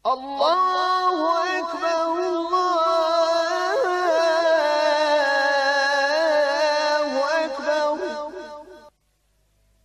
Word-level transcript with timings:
Allahu 0.00 1.28
ekber, 1.60 2.08
Allahu 6.80 7.20
ekber. 7.44 8.00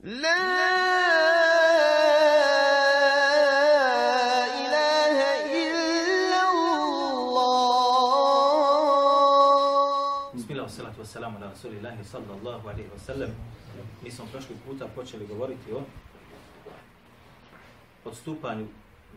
La 0.07 0.39
ilahe 4.55 5.31
illa 5.51 6.41
Allah. 6.47 7.51
Bismillah, 10.31 10.69
salatu 10.71 11.03
wassalamu 11.03 11.35
ala 11.43 11.51
rasulillahi 11.51 11.99
sallallahu 12.07 12.63
alaihi 12.63 12.87
wasallam. 12.95 13.35
Mi 14.01 14.07
smo 14.11 14.25
prošli 14.31 14.55
puta 14.63 14.87
počeli 14.95 15.27
govoriti 15.27 15.73
o 15.75 15.83
odstupanju 18.05 18.67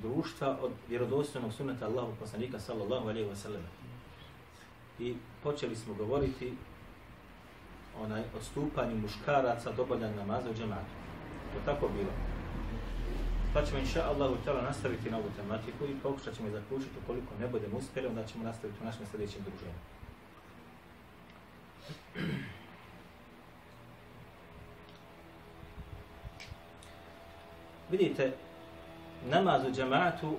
društva 0.02 0.58
od 0.62 0.72
vjerodostojnog 0.88 1.52
sunneta 1.52 1.86
Allahu 1.86 2.12
poslanika 2.20 2.60
sallallahu 2.60 3.08
alaihi 3.08 3.36
sellem. 3.36 3.62
I 4.98 5.16
počeli 5.42 5.76
smo 5.76 5.94
govoriti 5.94 6.52
onaj 8.00 8.22
odstupanju 8.36 8.96
muškaraca 8.96 9.70
od 9.70 9.78
obavljanja 9.78 10.16
namaza 10.16 10.50
u 10.50 10.54
džematu. 10.54 10.94
To 11.54 11.60
tako 11.64 11.88
bilo. 11.88 12.10
Pa 13.54 13.64
ćemo 13.64 13.78
inša 13.78 14.04
Allahu 14.04 14.36
tjela 14.44 14.62
nastaviti 14.62 15.10
na 15.10 15.16
ovu 15.16 15.30
tematiku 15.36 15.84
i 15.84 16.00
pokušat 16.02 16.36
ćemo 16.36 16.48
je 16.48 16.52
zaključiti 16.52 16.98
ukoliko 17.02 17.34
ne 17.40 17.48
budemo 17.48 17.78
uspjeli, 17.78 18.08
onda 18.08 18.24
ćemo 18.24 18.44
nastaviti 18.44 18.78
u 18.82 18.84
našem 18.84 19.06
sljedećem 19.06 19.42
druženju. 19.42 19.78
Vidite, 27.90 28.32
namaz 29.26 29.62
u 29.68 29.72
džematu 29.72 30.36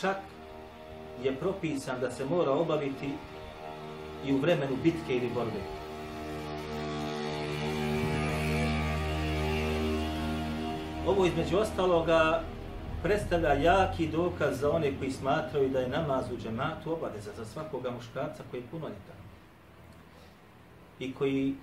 čak 0.00 0.16
je 1.22 1.34
propisan 1.34 2.00
da 2.00 2.10
se 2.10 2.24
mora 2.24 2.50
obaviti 2.50 3.12
i 4.26 4.32
u 4.32 4.38
vremenu 4.38 4.76
bitke 4.82 5.16
ili 5.16 5.30
borbe. 5.34 5.60
Ovo 11.06 11.26
između 11.26 11.58
ostaloga 11.58 12.42
predstavlja 13.02 13.52
jaki 13.52 14.08
dokaz 14.08 14.60
za 14.60 14.70
one 14.70 14.92
koji 14.98 15.10
smatraju 15.10 15.68
da 15.68 15.80
je 15.80 15.88
namaz 15.88 16.24
u 16.32 16.36
džematu 16.42 16.92
obaveza 16.92 17.30
za 17.36 17.44
svakoga 17.44 17.90
muškarca 17.90 18.42
koji 18.50 18.60
je 18.60 18.66
punoljetan 18.70 19.20
i 20.98 21.12
koji 21.14 21.54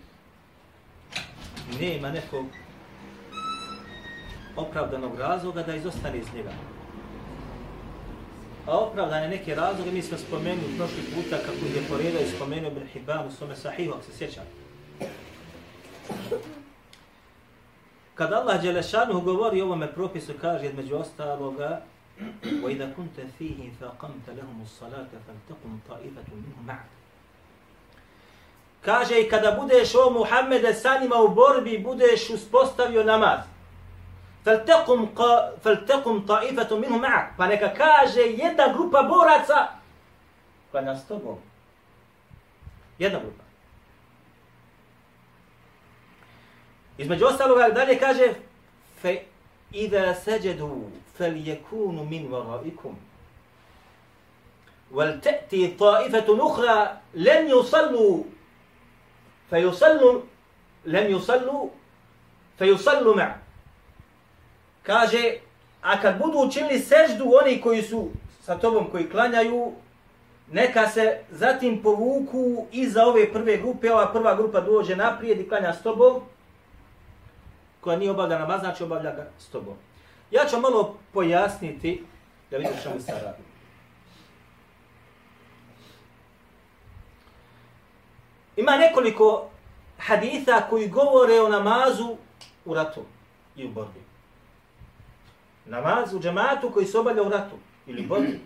nema 1.80 2.12
nekog 2.12 2.46
opravdanog 4.57 5.19
razloga 5.19 5.63
da 5.63 5.75
izostane 5.75 6.19
iz 6.19 6.35
njega. 6.35 6.51
A 8.67 8.79
opravdane 8.79 9.29
neke 9.29 9.55
razloge 9.55 9.91
mi 9.91 10.03
smo 10.03 10.19
spomenuli 10.19 10.77
prošli 10.77 11.03
puta 11.15 11.37
kako 11.37 11.67
je 11.75 11.89
poredao 11.89 12.23
i 12.23 12.37
spomenuo 12.37 12.71
Ibn 12.71 12.87
Hibban 12.87 13.27
u 13.27 13.31
svome 13.31 13.57
sahihu, 13.57 13.93
ako 13.93 14.03
se 14.03 14.13
sjeća. 14.13 14.41
Kad 18.15 18.33
Allah 18.33 18.63
Đelešanu 18.63 19.21
govori 19.21 19.61
o 19.61 19.65
ovome 19.65 19.93
propisu, 19.93 20.33
kaže 20.41 20.67
između 20.67 20.97
ostaloga 20.97 21.81
وَإِذَا 22.63 22.87
كُنْتَ 22.97 23.17
فِيهِ 23.39 23.71
فَقَمْتَ 23.81 24.27
لَهُمُ 24.39 24.59
الصَّلَاةَ 24.63 25.11
فَلْتَقُمْ 25.27 25.73
طَائِفَةٌ 25.89 26.29
مِنْهُ 26.43 26.59
مَعَكَ 26.67 26.89
Kaže 28.83 29.21
i 29.21 29.29
kada 29.29 29.51
budeš 29.61 29.95
o 29.95 30.11
Muhammede 30.11 30.75
sa 30.75 30.99
njima 30.99 31.17
u 31.17 31.29
borbi, 31.29 31.79
budeš 31.79 32.31
uspostavio 32.31 33.05
namaz. 33.05 33.41
فَلْتَقُمْ, 34.47 35.15
قا... 35.15 35.57
فَلْتَقُمْ 35.65 36.27
طَائِفَةٌ 36.27 36.71
مِنْهُ 36.75 36.99
مَعَكَ 36.99 37.37
Pa 37.37 37.47
neka 37.47 37.75
kaže 37.75 38.21
jedna 38.21 38.73
grupa 38.75 39.03
boraca 39.03 39.69
koja 40.73 40.97
s 40.97 41.07
tobom. 41.07 41.39
Jedna 42.99 43.19
grupa. 43.19 43.45
Između 46.99 47.27
ostaloga 47.27 47.69
dalje 47.69 47.99
kaže 47.99 48.35
fe 49.03 49.23
idha 49.73 50.15
sajadu 50.15 50.91
falyakunu 51.19 52.05
min 52.05 52.31
waraikum 52.31 52.95
wal 54.93 55.21
ta'ti 55.21 55.77
ta'ifatu 55.79 56.33
ukhra 56.33 57.01
lam 57.15 57.49
yusallu 57.49 58.25
fayusallu 59.51 60.23
lam 60.85 61.11
yusallu 61.11 61.71
fayusallu 62.59 63.15
ma 63.15 63.35
kaže 64.88 65.34
a 65.82 66.02
kad 66.02 66.18
budu 66.18 66.40
učinili 66.40 66.80
seždu 66.80 67.26
oni 67.42 67.62
koji 67.62 67.82
su 67.82 68.10
sa 68.42 68.58
tobom 68.58 68.92
koji 68.92 69.10
klanjaju 69.10 69.72
neka 70.52 70.88
se 70.90 71.20
zatim 71.32 71.82
povuku 71.84 72.68
iza 72.72 73.06
ove 73.06 73.34
prve 73.34 73.58
grupe, 73.58 73.92
ova 73.92 74.12
prva 74.14 74.36
grupa 74.36 74.62
dođe 74.62 74.96
naprijed 74.96 75.40
i 75.40 75.50
klanja 75.50 75.74
s 75.74 75.84
tobom, 75.84 76.22
koja 77.82 77.98
nije 77.98 78.12
obavlja 78.12 78.40
namaz, 78.40 78.60
znači 78.60 78.84
obavlja 78.84 79.12
ga 79.12 79.28
s 79.40 79.48
tobom. 79.48 79.76
Ja 80.32 80.46
ću 80.46 80.60
malo 80.60 80.98
pojasniti 81.14 82.04
da 82.52 82.58
vidim 82.58 82.74
što 82.82 82.94
mi 82.94 83.02
sad 83.02 83.22
radi. 83.24 83.44
Ima 88.56 88.78
nekoliko 88.78 89.50
haditha 89.98 90.62
koji 90.70 90.88
govore 90.88 91.42
o 91.42 91.50
namazu 91.50 92.18
u 92.66 92.74
ratu 92.74 93.02
i 93.56 93.66
u 93.66 93.70
borbi. 93.70 94.08
Namaz 95.68 96.14
u 96.14 96.20
džematu 96.20 96.72
koji 96.72 96.86
se 96.86 96.98
obavlja 96.98 97.24
u 97.24 97.30
ratu 97.30 97.56
ili 97.88 98.02
borbi. 98.02 98.40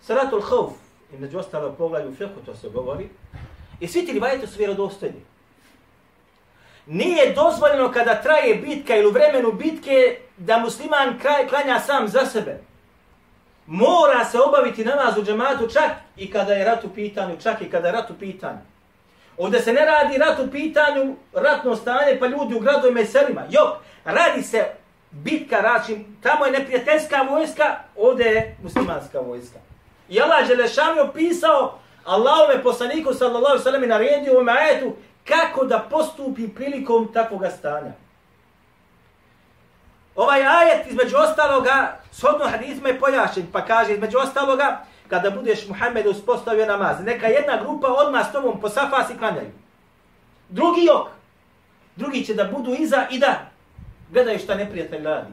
Salatul 0.00 0.40
hauf, 0.40 0.72
i 1.12 1.18
među 1.18 1.38
ostalo 1.38 1.72
poglavlju 1.72 2.10
u 2.10 2.14
fiqhu 2.14 2.44
to 2.46 2.54
se 2.54 2.68
govori, 2.68 3.08
i 3.80 3.88
svi 3.88 4.06
ti 4.06 4.12
rivajete 4.12 4.46
su 4.46 4.58
vjerodostojni. 4.58 5.20
Nije 6.86 7.32
dozvoljeno 7.32 7.92
kada 7.92 8.22
traje 8.22 8.54
bitka 8.54 8.96
ili 8.96 9.06
u 9.06 9.10
vremenu 9.10 9.52
bitke 9.52 10.18
da 10.36 10.58
musliman 10.58 11.18
kraj 11.18 11.48
klanja 11.48 11.80
sam 11.80 12.08
za 12.08 12.26
sebe. 12.26 12.60
Mora 13.66 14.24
se 14.24 14.38
obaviti 14.40 14.84
namaz 14.84 15.18
u 15.18 15.24
džematu 15.24 15.68
čak 15.68 15.90
i 16.16 16.30
kada 16.30 16.52
je 16.52 16.64
rat 16.64 16.84
u 16.84 16.88
pitanju, 16.94 17.36
čak 17.42 17.62
i 17.62 17.70
kada 17.70 17.88
je 17.88 17.92
rat 17.92 18.10
u 18.10 18.14
pitanju. 18.14 18.58
Ovdje 19.36 19.60
se 19.60 19.72
ne 19.72 19.84
radi 19.84 20.18
rat 20.18 20.38
u 20.38 20.50
pitanju, 20.50 21.16
ratno 21.32 21.76
stanje, 21.76 22.16
pa 22.20 22.26
ljudi 22.26 22.54
u 22.54 22.60
gradovima 22.60 23.00
i 23.00 23.06
selima. 23.06 23.42
Jok, 23.50 23.76
radi 24.04 24.42
se 24.42 24.64
bitka, 25.22 25.60
račim, 25.60 26.16
tamo 26.22 26.44
je 26.44 26.52
neprijateljska 26.52 27.22
vojska, 27.30 27.76
ovdje 27.96 28.26
je 28.26 28.56
muslimanska 28.62 29.20
vojska. 29.20 29.58
I 30.08 30.20
Allah 30.20 30.46
Želešan 30.46 30.96
je 30.96 31.02
opisao 31.02 31.78
Allahove 32.04 32.62
poslaniku 32.62 33.14
sallallahu 33.14 33.58
sallam 33.58 33.84
i 33.84 33.86
naredio 33.86 34.32
u 34.32 34.36
ovome 34.36 34.52
ajetu 34.52 34.92
kako 35.28 35.64
da 35.64 35.78
postupi 35.90 36.48
prilikom 36.48 37.12
takvog 37.12 37.42
stanja. 37.58 37.92
Ovaj 40.16 40.46
ajet 40.46 40.86
između 40.86 41.16
ostaloga, 41.16 42.00
shodno 42.12 42.46
hadizma 42.48 42.88
je 42.88 43.00
pojašen, 43.00 43.46
pa 43.52 43.64
kaže 43.64 43.94
između 43.94 44.18
ostaloga, 44.18 44.84
kada 45.08 45.30
budeš 45.30 45.68
Muhammed 45.68 46.06
uspostavio 46.06 46.66
namaz, 46.66 46.96
neka 47.04 47.26
jedna 47.26 47.56
grupa 47.62 47.88
odmah 47.88 48.28
s 48.28 48.32
tobom 48.32 48.60
po 48.60 48.68
safasi 48.68 49.18
klanjaju. 49.18 49.50
Drugi 50.48 50.84
jok, 50.84 51.08
drugi 51.96 52.24
će 52.24 52.34
da 52.34 52.44
budu 52.44 52.74
iza 52.74 53.06
i 53.10 53.18
da 53.18 53.53
Gledaj 54.10 54.38
šta 54.38 54.54
neprijatelj 54.54 55.04
radi. 55.04 55.32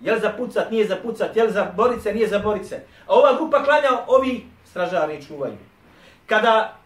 Jel 0.00 0.20
za 0.20 0.30
pucat, 0.30 0.70
nije 0.70 0.86
za 0.86 0.96
pucat, 0.96 1.36
jel 1.36 1.50
za 1.50 1.64
borice, 1.76 2.12
nije 2.14 2.28
za 2.28 2.38
borice. 2.38 2.80
A 3.06 3.14
ova 3.14 3.32
grupa 3.36 3.64
klanja, 3.64 3.90
ovi 4.06 4.46
stražari 4.64 5.24
čuvaju. 5.26 5.56
Kada, 6.26 6.76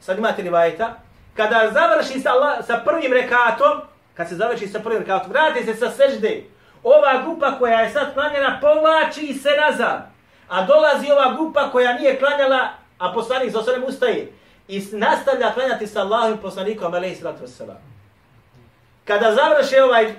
sad 0.00 0.18
imate 0.18 0.42
li 0.42 0.50
vajeta, 0.50 0.94
kada 1.36 1.70
završi 1.72 2.20
sa, 2.20 2.30
Allah, 2.32 2.66
sa 2.66 2.82
prvim 2.84 3.12
rekatom, 3.12 3.80
kad 4.14 4.28
se 4.28 4.34
završi 4.34 4.68
sa 4.68 4.80
prvim 4.80 4.98
rekatom, 4.98 5.32
vrati 5.32 5.64
se 5.64 5.74
sa 5.74 5.90
sežde, 5.90 6.44
ova 6.82 7.22
grupa 7.24 7.58
koja 7.58 7.80
je 7.80 7.90
sad 7.90 8.14
klanjena 8.14 8.58
povlači 8.60 9.34
se 9.34 9.50
nazad. 9.60 10.10
A 10.48 10.64
dolazi 10.64 11.10
ova 11.10 11.34
grupa 11.34 11.70
koja 11.70 11.92
nije 11.92 12.18
klanjala, 12.18 12.68
a 12.98 13.12
poslanik 13.12 13.50
za 13.50 13.58
osrem 13.58 13.84
ustaje 13.84 14.32
i 14.68 14.82
nastavlja 14.92 15.52
klanjati 15.54 15.86
sa 15.86 16.00
Allahom 16.00 16.38
poslanikom, 16.38 16.94
alaihi 16.94 17.14
sallatu 17.14 17.44
wasalam. 17.44 17.87
Kada 19.08 19.34
završi 19.34 19.78
ovaj 19.78 20.14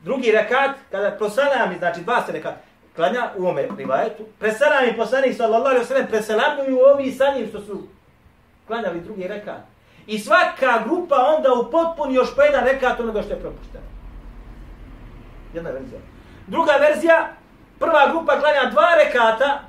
drugi 0.00 0.32
rekat, 0.32 0.70
kada 0.90 1.10
prosalam, 1.10 1.78
znači 1.78 2.00
dva 2.00 2.22
se 2.26 2.32
rekat, 2.32 2.54
klanja 2.96 3.30
u 3.36 3.46
ome 3.46 3.68
rivajetu, 3.78 4.24
preselami 4.38 4.96
poslanik 4.96 5.36
sallallahu 5.36 5.66
alaihi 5.66 5.84
wa 5.84 5.88
sallam, 5.88 6.06
presalamuju 6.06 6.78
ovi 6.94 7.12
sa 7.12 7.32
njim 7.34 7.48
što 7.48 7.60
su 7.60 7.82
klanjali 8.66 9.00
drugi 9.00 9.28
rekat. 9.28 9.60
I 10.06 10.18
svaka 10.18 10.82
grupa 10.84 11.34
onda 11.36 11.52
u 11.52 11.70
potpuni 11.70 12.14
još 12.14 12.34
po 12.36 12.42
jedan 12.42 12.64
rekat 12.64 13.00
onoga 13.00 13.22
što 13.22 13.32
je 13.32 13.40
propušteno. 13.40 13.84
Jedna 15.54 15.70
verzija. 15.70 16.00
Druga 16.46 16.72
verzija, 16.72 17.28
prva 17.78 18.08
grupa 18.10 18.40
klanja 18.40 18.70
dva 18.70 18.88
rekata, 19.04 19.60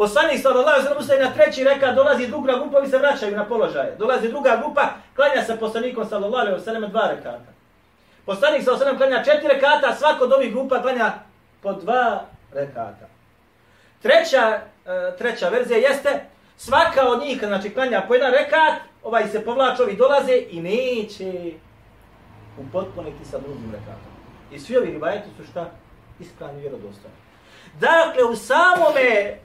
Poslanik 0.00 0.40
sallallahu 0.40 0.80
alejhi 0.80 0.94
ve 0.98 1.02
sellem 1.02 1.24
na 1.24 1.32
treći 1.34 1.64
rekat 1.64 1.94
dolazi 1.94 2.26
druga 2.26 2.52
grupa 2.52 2.80
i 2.80 2.88
se 2.88 2.98
vraćaju 2.98 3.36
na 3.36 3.44
položaje. 3.44 3.96
Dolazi 3.98 4.28
druga 4.28 4.56
grupa, 4.56 4.88
klanja 5.16 5.42
se 5.42 5.56
poslanikom 5.56 6.08
sallallahu 6.08 6.40
alejhi 6.40 6.58
ve 6.58 6.64
sellem 6.64 6.90
dva 6.90 7.08
rekata. 7.10 7.50
Poslanik 8.26 8.64
sa 8.64 8.72
osam 8.72 8.96
klanja 8.96 9.24
četiri 9.24 9.48
rekata, 9.48 9.94
svako 9.94 10.24
od 10.24 10.32
ovih 10.32 10.52
grupa 10.52 10.82
klanja 10.82 11.12
po 11.62 11.72
dva 11.72 12.24
rekata. 12.52 13.06
Treća, 14.02 14.60
e, 14.86 15.16
treća 15.18 15.48
verzija 15.48 15.78
jeste, 15.78 16.24
svaka 16.56 17.08
od 17.08 17.20
njih, 17.20 17.38
znači 17.44 17.74
klanja 17.74 18.04
po 18.08 18.14
jedan 18.14 18.32
rekat, 18.32 18.74
ovaj 19.02 19.28
se 19.28 19.44
povlači, 19.44 19.82
ovi 19.82 19.96
dolaze 19.96 20.42
i 20.50 20.60
neće 20.60 21.52
upotpuniti 22.58 23.24
sa 23.24 23.38
drugim 23.38 23.72
rekatom. 23.72 24.12
I 24.52 24.58
svi 24.58 24.76
ovi 24.76 24.90
rivajeti 24.90 25.28
su 25.36 25.44
šta? 25.50 25.70
Ispravni 26.20 26.60
vjerodostojni. 26.60 27.16
Dakle, 27.80 28.24
u 28.24 28.36
samome 28.36 29.36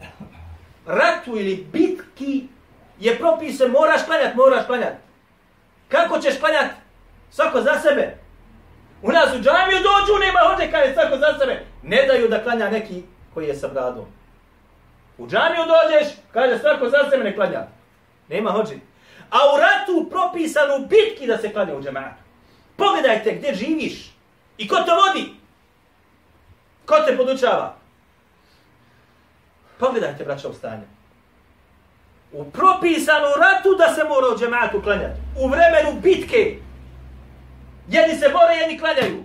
ratu 0.86 1.38
ili 1.38 1.68
bitki 1.72 2.48
je 3.00 3.20
propise 3.20 3.68
moraš 3.68 4.06
klanjat, 4.06 4.36
moraš 4.36 4.66
klanjat. 4.66 4.94
Kako 5.88 6.20
ćeš 6.20 6.40
klanjat? 6.40 6.72
Svako 7.32 7.62
za 7.62 7.80
sebe. 7.80 8.18
U 9.02 9.12
nas 9.12 9.34
u 9.34 9.42
džamiju 9.44 9.78
dođu, 9.78 10.20
nema 10.20 10.40
hođe 10.40 10.72
kada 10.72 10.84
je 10.84 10.94
svako 10.94 11.18
za 11.18 11.40
sebe. 11.40 11.66
Ne 11.84 12.06
daju 12.08 12.28
da 12.28 12.44
klanja 12.44 12.70
neki 12.70 13.04
koji 13.34 13.48
je 13.48 13.56
sa 13.56 13.68
bradom. 13.68 14.06
U 15.18 15.28
džamiju 15.28 15.64
dođeš, 15.66 16.14
kaže 16.34 16.60
svako 16.60 16.90
za 16.90 16.98
sebe 17.10 17.24
ne 17.24 17.36
klanja. 17.36 17.68
Nema 18.30 18.52
hođe. 18.52 18.76
A 19.30 19.38
u 19.56 19.60
ratu 19.60 20.10
propisano 20.10 20.80
bitki 20.80 21.28
da 21.28 21.38
se 21.38 21.54
klanja 21.54 21.76
u 21.76 21.84
džamatu. 21.84 22.24
Pogledajte 22.76 23.32
gdje 23.32 23.54
živiš. 23.54 24.12
I 24.58 24.68
ko 24.68 24.76
to 24.76 24.96
vodi? 24.96 25.34
Ko 26.86 26.96
te 27.06 27.18
podučava? 27.18 27.76
Pogledajte, 29.80 30.24
braća, 30.24 30.50
u 30.50 30.54
stanje. 30.54 30.84
U 32.32 32.52
propisanu 32.52 33.28
ratu 33.42 33.76
da 33.78 33.96
se 33.96 34.04
mora 34.04 34.28
u 34.36 34.38
džematu 34.38 34.82
klanjati. 34.82 35.20
U 35.40 35.48
vremenu 35.48 36.02
bitke. 36.02 36.58
Jedni 37.88 38.16
se 38.16 38.30
bore, 38.30 38.56
jedni 38.56 38.80
klanjaju. 38.80 39.24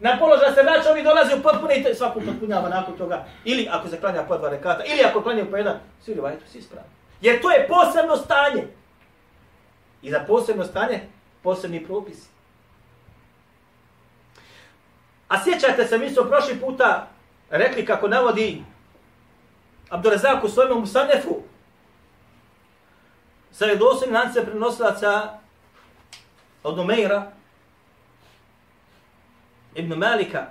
Na 0.00 0.18
položaj 0.18 0.54
se 0.54 0.62
vraća, 0.62 0.90
oni 0.92 1.02
dolaze 1.02 1.34
u 1.34 1.42
potpune 1.42 1.76
i 1.76 1.94
svaku 1.94 2.20
potpunjava 2.20 2.68
nakon 2.68 2.96
toga. 2.96 3.24
Ili 3.44 3.68
ako 3.70 3.88
se 3.88 4.00
klanja 4.00 4.22
po 4.22 4.38
dva 4.38 4.48
rekata, 4.48 4.84
ili 4.84 5.04
ako 5.04 5.22
klanjaju 5.22 5.50
po 5.50 5.56
jedan, 5.56 5.76
svi 6.00 6.14
rivajetu 6.14 6.48
si 6.48 6.58
ispravni. 6.58 6.90
Jer 7.20 7.42
to 7.42 7.50
je 7.50 7.68
posebno 7.68 8.16
stanje. 8.16 8.66
I 10.02 10.10
za 10.10 10.20
posebno 10.26 10.64
stanje, 10.64 11.00
posebni 11.42 11.84
propisi. 11.84 12.28
A 15.28 15.44
sjećate 15.44 15.86
se, 15.86 15.98
mi 15.98 16.10
smo 16.10 16.24
prošli 16.24 16.60
puta 16.60 17.06
rekli 17.50 17.86
kako 17.86 18.08
navodi 18.08 18.62
Abdurazak 19.90 20.44
u 20.44 20.48
svojom 20.48 20.80
Musanefu 20.80 21.42
sa 23.52 23.66
redosim 23.66 24.14
lance 24.14 24.44
prenosilaca 24.44 25.38
od 26.62 26.78
Umeira 26.78 27.32
Ibn 29.74 29.98
Malika 29.98 30.46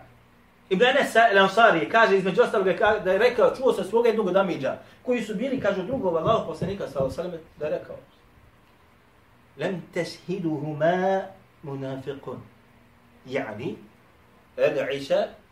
Ibn 0.70 0.86
Anas 0.86 1.16
al-Ansari 1.16 1.90
kaže 1.90 2.18
između 2.18 2.42
ostalog 2.42 2.68
da 3.04 3.12
je 3.12 3.18
rekao, 3.18 3.56
čuo 3.56 3.74
se 3.74 3.84
svoga 3.84 4.10
jednog 4.10 4.32
damiđa 4.32 4.78
koji 5.06 5.22
su 5.22 5.36
bili, 5.36 5.60
kažu 5.62 5.84
drugog 5.84 6.16
Allah 6.16 6.44
poslanika 6.48 6.88
sallallahu 6.88 7.22
alejhi 7.22 7.38
da 7.60 7.66
je 7.66 7.80
rekao 7.80 7.96
Lem 9.58 9.82
teshiduhuma 9.94 11.22
munafiqun. 11.64 12.38
Yani, 13.26 13.76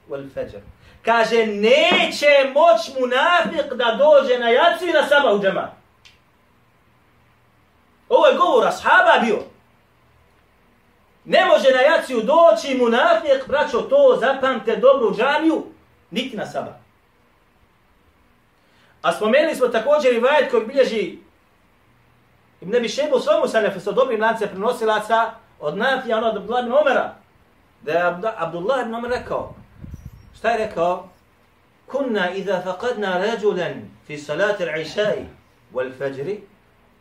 wal-fajr. 0.10 0.60
Kaže, 1.06 1.46
neće 1.46 2.52
moć 2.54 3.00
munafik 3.00 3.74
da 3.74 3.98
dođe 4.00 4.40
na 4.40 4.50
jacu 4.50 4.86
i 4.86 4.94
na 4.94 5.08
saba 5.08 5.34
u 5.34 5.42
džemat. 5.42 5.72
Ovo 8.10 8.28
je 8.28 8.38
govor 8.38 8.68
ashaba 8.68 9.20
bio. 9.26 9.40
Ne 11.26 11.46
može 11.46 11.72
na 11.72 11.80
jaciju 11.82 12.22
doći 12.22 12.78
munafik, 12.78 13.48
braćo, 13.48 13.82
to 13.82 14.18
zapamte 14.20 14.76
dobro 14.76 15.08
u 15.08 15.16
džamiju, 15.16 15.64
niti 16.12 16.38
na 16.38 16.46
saba. 16.46 16.80
A 19.02 19.12
spomenuli 19.14 19.56
smo 19.56 19.68
također 19.68 20.14
i 20.14 20.20
vajet 20.20 20.52
koji 20.52 20.66
bilježi 20.66 21.18
Ibn 22.62 22.76
Abi 22.76 22.90
Šebu 22.90 23.20
svomu 23.20 23.48
sanefu 23.48 23.80
sa 23.80 23.92
dobrim 23.92 24.22
lance 24.22 24.48
prenosilaca 24.48 25.32
od 25.60 25.78
Nafija, 25.78 26.18
ono 26.18 26.28
od 26.28 26.38
Abdullah 26.38 26.64
ibn 26.64 26.74
Omera, 26.74 27.16
da 27.82 27.92
je 27.92 28.04
Abdullah 28.38 28.82
ibn 28.82 28.96
Omer 28.96 29.12
rekao, 29.12 29.56
šta 30.42 30.50
je 30.50 30.58
rekao? 30.58 31.10
Kunna 31.88 32.32
iza 32.32 32.62
faqadna 32.66 33.18
rajulan 33.18 33.74
fi 34.08 34.18
salati 34.18 34.64
al-išai 34.64 35.26
wal-fajri, 35.74 36.40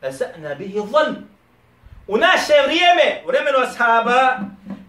asa'na 0.01 0.55
bihi 0.55 0.81
dhan. 0.91 1.15
U 2.07 2.17
naše 2.17 2.53
vrijeme, 2.65 3.21
u 3.25 3.27
vremenu 3.27 3.57
ashaba, 3.57 4.39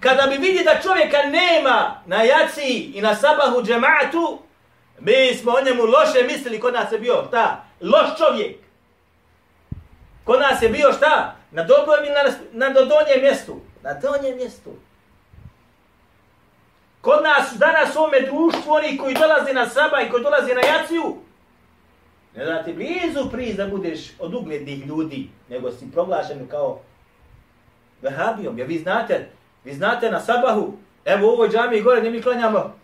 kada 0.00 0.26
bi 0.26 0.36
vidi 0.36 0.64
da 0.64 0.80
čovjeka 0.82 1.22
nema 1.22 2.02
na 2.06 2.22
jaci 2.22 2.92
i 2.94 3.00
na 3.00 3.14
sabahu 3.14 3.62
džematu, 3.62 4.38
mi 4.98 5.34
smo 5.34 5.52
o 5.52 5.64
njemu 5.64 5.82
loše 5.82 6.22
mislili 6.26 6.60
kod 6.60 6.74
nas 6.74 6.92
je 6.92 6.98
bio, 6.98 7.24
šta? 7.28 7.64
loš 7.80 8.18
čovjek. 8.18 8.56
Kod 10.24 10.40
nas 10.40 10.62
je 10.62 10.68
bio 10.68 10.92
šta? 10.92 11.36
Na 11.50 11.64
dobrom 11.64 12.04
i 12.04 12.08
na, 12.08 12.22
na 12.52 12.80
donjem 12.80 13.20
mjestu? 13.22 13.60
Na 13.82 13.94
donjem 13.94 14.36
mjestu. 14.36 14.70
Kod 17.02 17.22
nas 17.22 17.58
danas 17.58 17.96
u 17.96 17.98
ovome 17.98 18.20
društvu, 18.20 18.72
oni 18.72 18.96
koji 18.96 19.14
dolaze 19.14 19.52
na 19.52 19.68
saba 19.68 20.00
i 20.00 20.10
koji 20.10 20.22
dolaze 20.22 20.54
na 20.54 20.60
jaciju, 20.60 21.16
ne 22.36 22.44
da 22.44 22.62
ti 22.64 22.72
blizu 22.72 23.30
priz 23.30 23.56
da 23.56 23.66
budeš 23.66 24.12
od 24.18 24.34
uglednih 24.34 24.86
ljudi, 24.86 25.28
nego 25.48 25.72
si 25.72 25.90
proglašen 25.92 26.46
kao 26.48 26.80
vehabijom. 28.02 28.58
Ja 28.58 28.64
vi 28.64 28.78
znate, 28.78 29.28
vi 29.64 29.74
znate 29.74 30.10
na 30.10 30.20
sabahu, 30.20 30.72
evo 31.04 31.28
u 31.28 31.30
ovoj 31.30 31.48
džami 31.48 31.80
gore, 31.80 32.00
gdje 32.00 32.10
mi 32.10 32.22
klanjamo. 32.22 32.74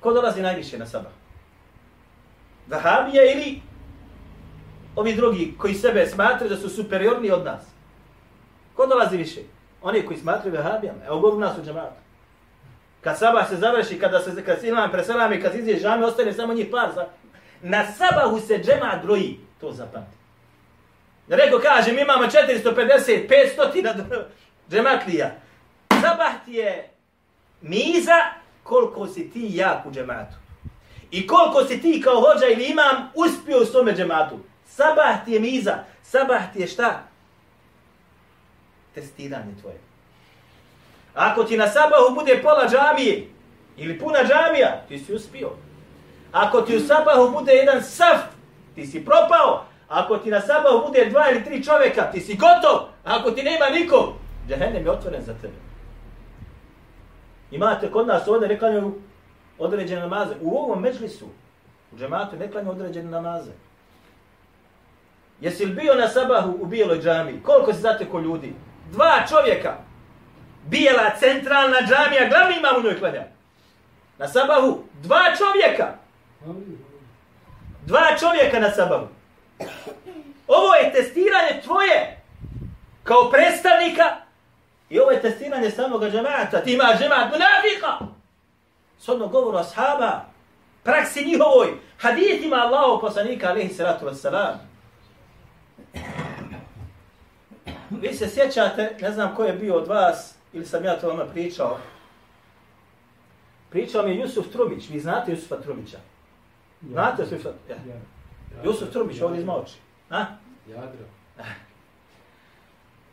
Ko 0.00 0.12
dolazi 0.12 0.42
najviše 0.42 0.78
na 0.78 0.86
sabah? 0.86 1.12
Vehabija 2.66 3.22
ili 3.32 3.60
ovi 4.96 5.14
drugi 5.14 5.54
koji 5.58 5.74
sebe 5.74 6.06
smatraju 6.06 6.50
da 6.50 6.56
su 6.56 6.68
superiorni 6.68 7.30
od 7.30 7.44
nas? 7.44 7.62
Ko 8.74 8.86
dolazi 8.86 9.16
više? 9.16 9.40
Oni 9.82 10.06
koji 10.06 10.18
smatraju 10.18 10.56
vehabijama. 10.56 11.04
Evo 11.06 11.20
govor 11.20 11.38
nas 11.38 11.58
u 11.58 11.64
džematu. 11.64 12.00
Kad 13.00 13.18
sabah 13.18 13.48
se 13.48 13.56
završi, 13.56 13.98
kada 13.98 14.20
se 14.20 14.44
kad 14.44 14.64
imam 14.64 14.90
preselam 14.90 15.32
i 15.32 15.42
kad 15.42 15.52
se 15.52 15.58
izvije 15.58 15.80
džami, 15.80 16.04
ostane 16.04 16.32
samo 16.32 16.54
njih 16.54 16.66
par. 16.70 16.88
Za... 16.94 17.06
Na 17.62 17.84
sabahu 17.92 18.40
se 18.40 18.58
džemat 18.58 19.02
broji. 19.02 19.40
To 19.60 19.72
zapamti. 19.72 20.16
Reko 21.28 21.60
kaže, 21.62 21.92
mi 21.92 22.00
imamo 22.00 22.24
450, 22.24 23.28
500 23.56 24.22
džematlija. 24.70 25.30
Sabah 26.00 26.32
ti 26.44 26.52
je 26.52 26.90
miza 27.60 28.18
koliko 28.62 29.06
si 29.06 29.30
ti 29.30 29.48
jak 29.52 29.86
u 29.86 29.90
džematu. 29.90 30.36
I 31.10 31.26
koliko 31.26 31.64
si 31.64 31.82
ti 31.82 32.02
kao 32.04 32.20
hođa 32.20 32.46
ili 32.46 32.64
imam 32.64 33.10
uspio 33.14 33.58
u 33.58 33.64
svome 33.64 33.92
džematu. 33.92 34.38
Sabah 34.66 35.24
ti 35.24 35.32
je 35.32 35.40
miza. 35.40 35.78
Sabah 36.02 36.42
ti 36.52 36.60
je 36.60 36.66
šta? 36.66 37.07
Testiranje 38.94 39.54
tvoje. 39.60 39.78
Ako 41.14 41.44
ti 41.44 41.56
na 41.56 41.68
sabahu 41.68 42.14
bude 42.14 42.40
pola 42.42 42.68
džamije 42.68 43.28
ili 43.76 43.98
puna 43.98 44.18
džamija, 44.18 44.82
ti 44.88 44.98
si 44.98 45.14
uspio. 45.14 45.50
Ako 46.32 46.60
ti 46.60 46.76
u 46.76 46.80
sabahu 46.80 47.30
bude 47.30 47.52
jedan 47.52 47.82
saf, 47.82 48.20
ti 48.74 48.86
si 48.86 49.04
propao. 49.04 49.64
Ako 49.88 50.18
ti 50.18 50.30
na 50.30 50.40
sabahu 50.40 50.86
bude 50.86 51.06
dva 51.10 51.30
ili 51.30 51.44
tri 51.44 51.64
čovjeka, 51.64 52.10
ti 52.12 52.20
si 52.20 52.36
gotov. 52.36 52.88
Ako 53.04 53.30
ti 53.30 53.42
nema 53.42 53.66
nikog, 53.80 54.12
džahennem 54.48 54.84
je 54.84 54.90
otvoren 54.90 55.22
za 55.22 55.34
tebe. 55.34 55.54
Imate 57.50 57.90
kod 57.90 58.06
nas 58.06 58.28
ovdje 58.28 58.48
neklanju 58.48 58.94
određene 59.58 60.00
namaze. 60.00 60.34
U 60.40 60.56
ovom 60.56 60.82
međlisu, 60.82 61.26
u 61.92 61.98
džematu 61.98 62.36
neklanju 62.36 62.70
određene 62.70 63.10
namaze. 63.10 63.50
Jesi 65.40 65.66
li 65.66 65.74
bio 65.74 65.94
na 65.94 66.08
sabahu 66.08 66.56
u 66.60 66.66
bijeloj 66.66 67.00
džami? 67.00 67.42
Koliko 67.42 67.72
se 67.72 67.80
zateko 67.80 68.20
ljudi? 68.20 68.54
Dva 68.90 69.26
čovjeka. 69.28 69.76
Bijela 70.64 71.10
centralna 71.18 71.78
džamija, 71.80 72.28
glavni 72.28 72.56
imam 72.56 72.76
u 72.76 72.82
njoj 72.82 72.98
klanja. 72.98 73.24
Na 74.18 74.28
sabahu 74.28 74.84
dva 75.02 75.22
čovjeka. 75.38 75.94
Dva 77.86 78.16
čovjeka 78.20 78.60
na 78.60 78.70
sabahu. 78.70 79.06
Ovo 80.46 80.74
je 80.74 80.92
testiranje 80.92 81.62
tvoje 81.64 82.20
kao 83.04 83.30
predstavnika 83.30 84.16
i 84.90 85.00
ovo 85.00 85.10
je 85.10 85.22
testiranje 85.22 85.70
samog 85.70 86.02
džemata. 86.10 86.62
Ti 86.64 86.72
imaš 86.72 86.98
džemat 86.98 87.32
munafika. 87.32 88.06
Sodno 88.98 89.28
govoru 89.28 89.58
ashaba, 89.58 90.24
praksi 90.82 91.24
njihovoj, 91.24 91.68
hadijetima 91.98 92.56
Allahu 92.56 93.00
poslanika, 93.00 93.48
alaihi 93.48 93.74
salatu 93.74 94.06
wassalam. 94.06 94.67
Vi 97.90 98.14
se 98.14 98.28
sjećate, 98.28 98.96
ne 99.00 99.12
znam 99.12 99.34
ko 99.34 99.44
je 99.44 99.52
bio 99.52 99.74
od 99.74 99.88
vas, 99.88 100.34
ili 100.52 100.66
sam 100.66 100.84
ja 100.84 101.00
to 101.00 101.08
vama 101.08 101.24
pričao, 101.24 101.78
pričao 103.70 104.02
mi 104.02 104.10
je 104.10 104.20
Jusuf 104.20 104.46
Trubić, 104.52 104.88
vi 104.90 105.00
znate 105.00 105.32
Jusufa 105.32 105.56
Trubića? 105.56 105.98
Znate 106.82 107.22
Jusufa? 107.22 107.48
Ja. 107.68 107.76
Jusuf 108.64 108.90
Trubić, 108.92 109.20
ovdje 109.20 109.38
iz 109.38 109.46
Moči. 109.46 109.74
A? 110.10 110.24
Jadro. 110.68 111.04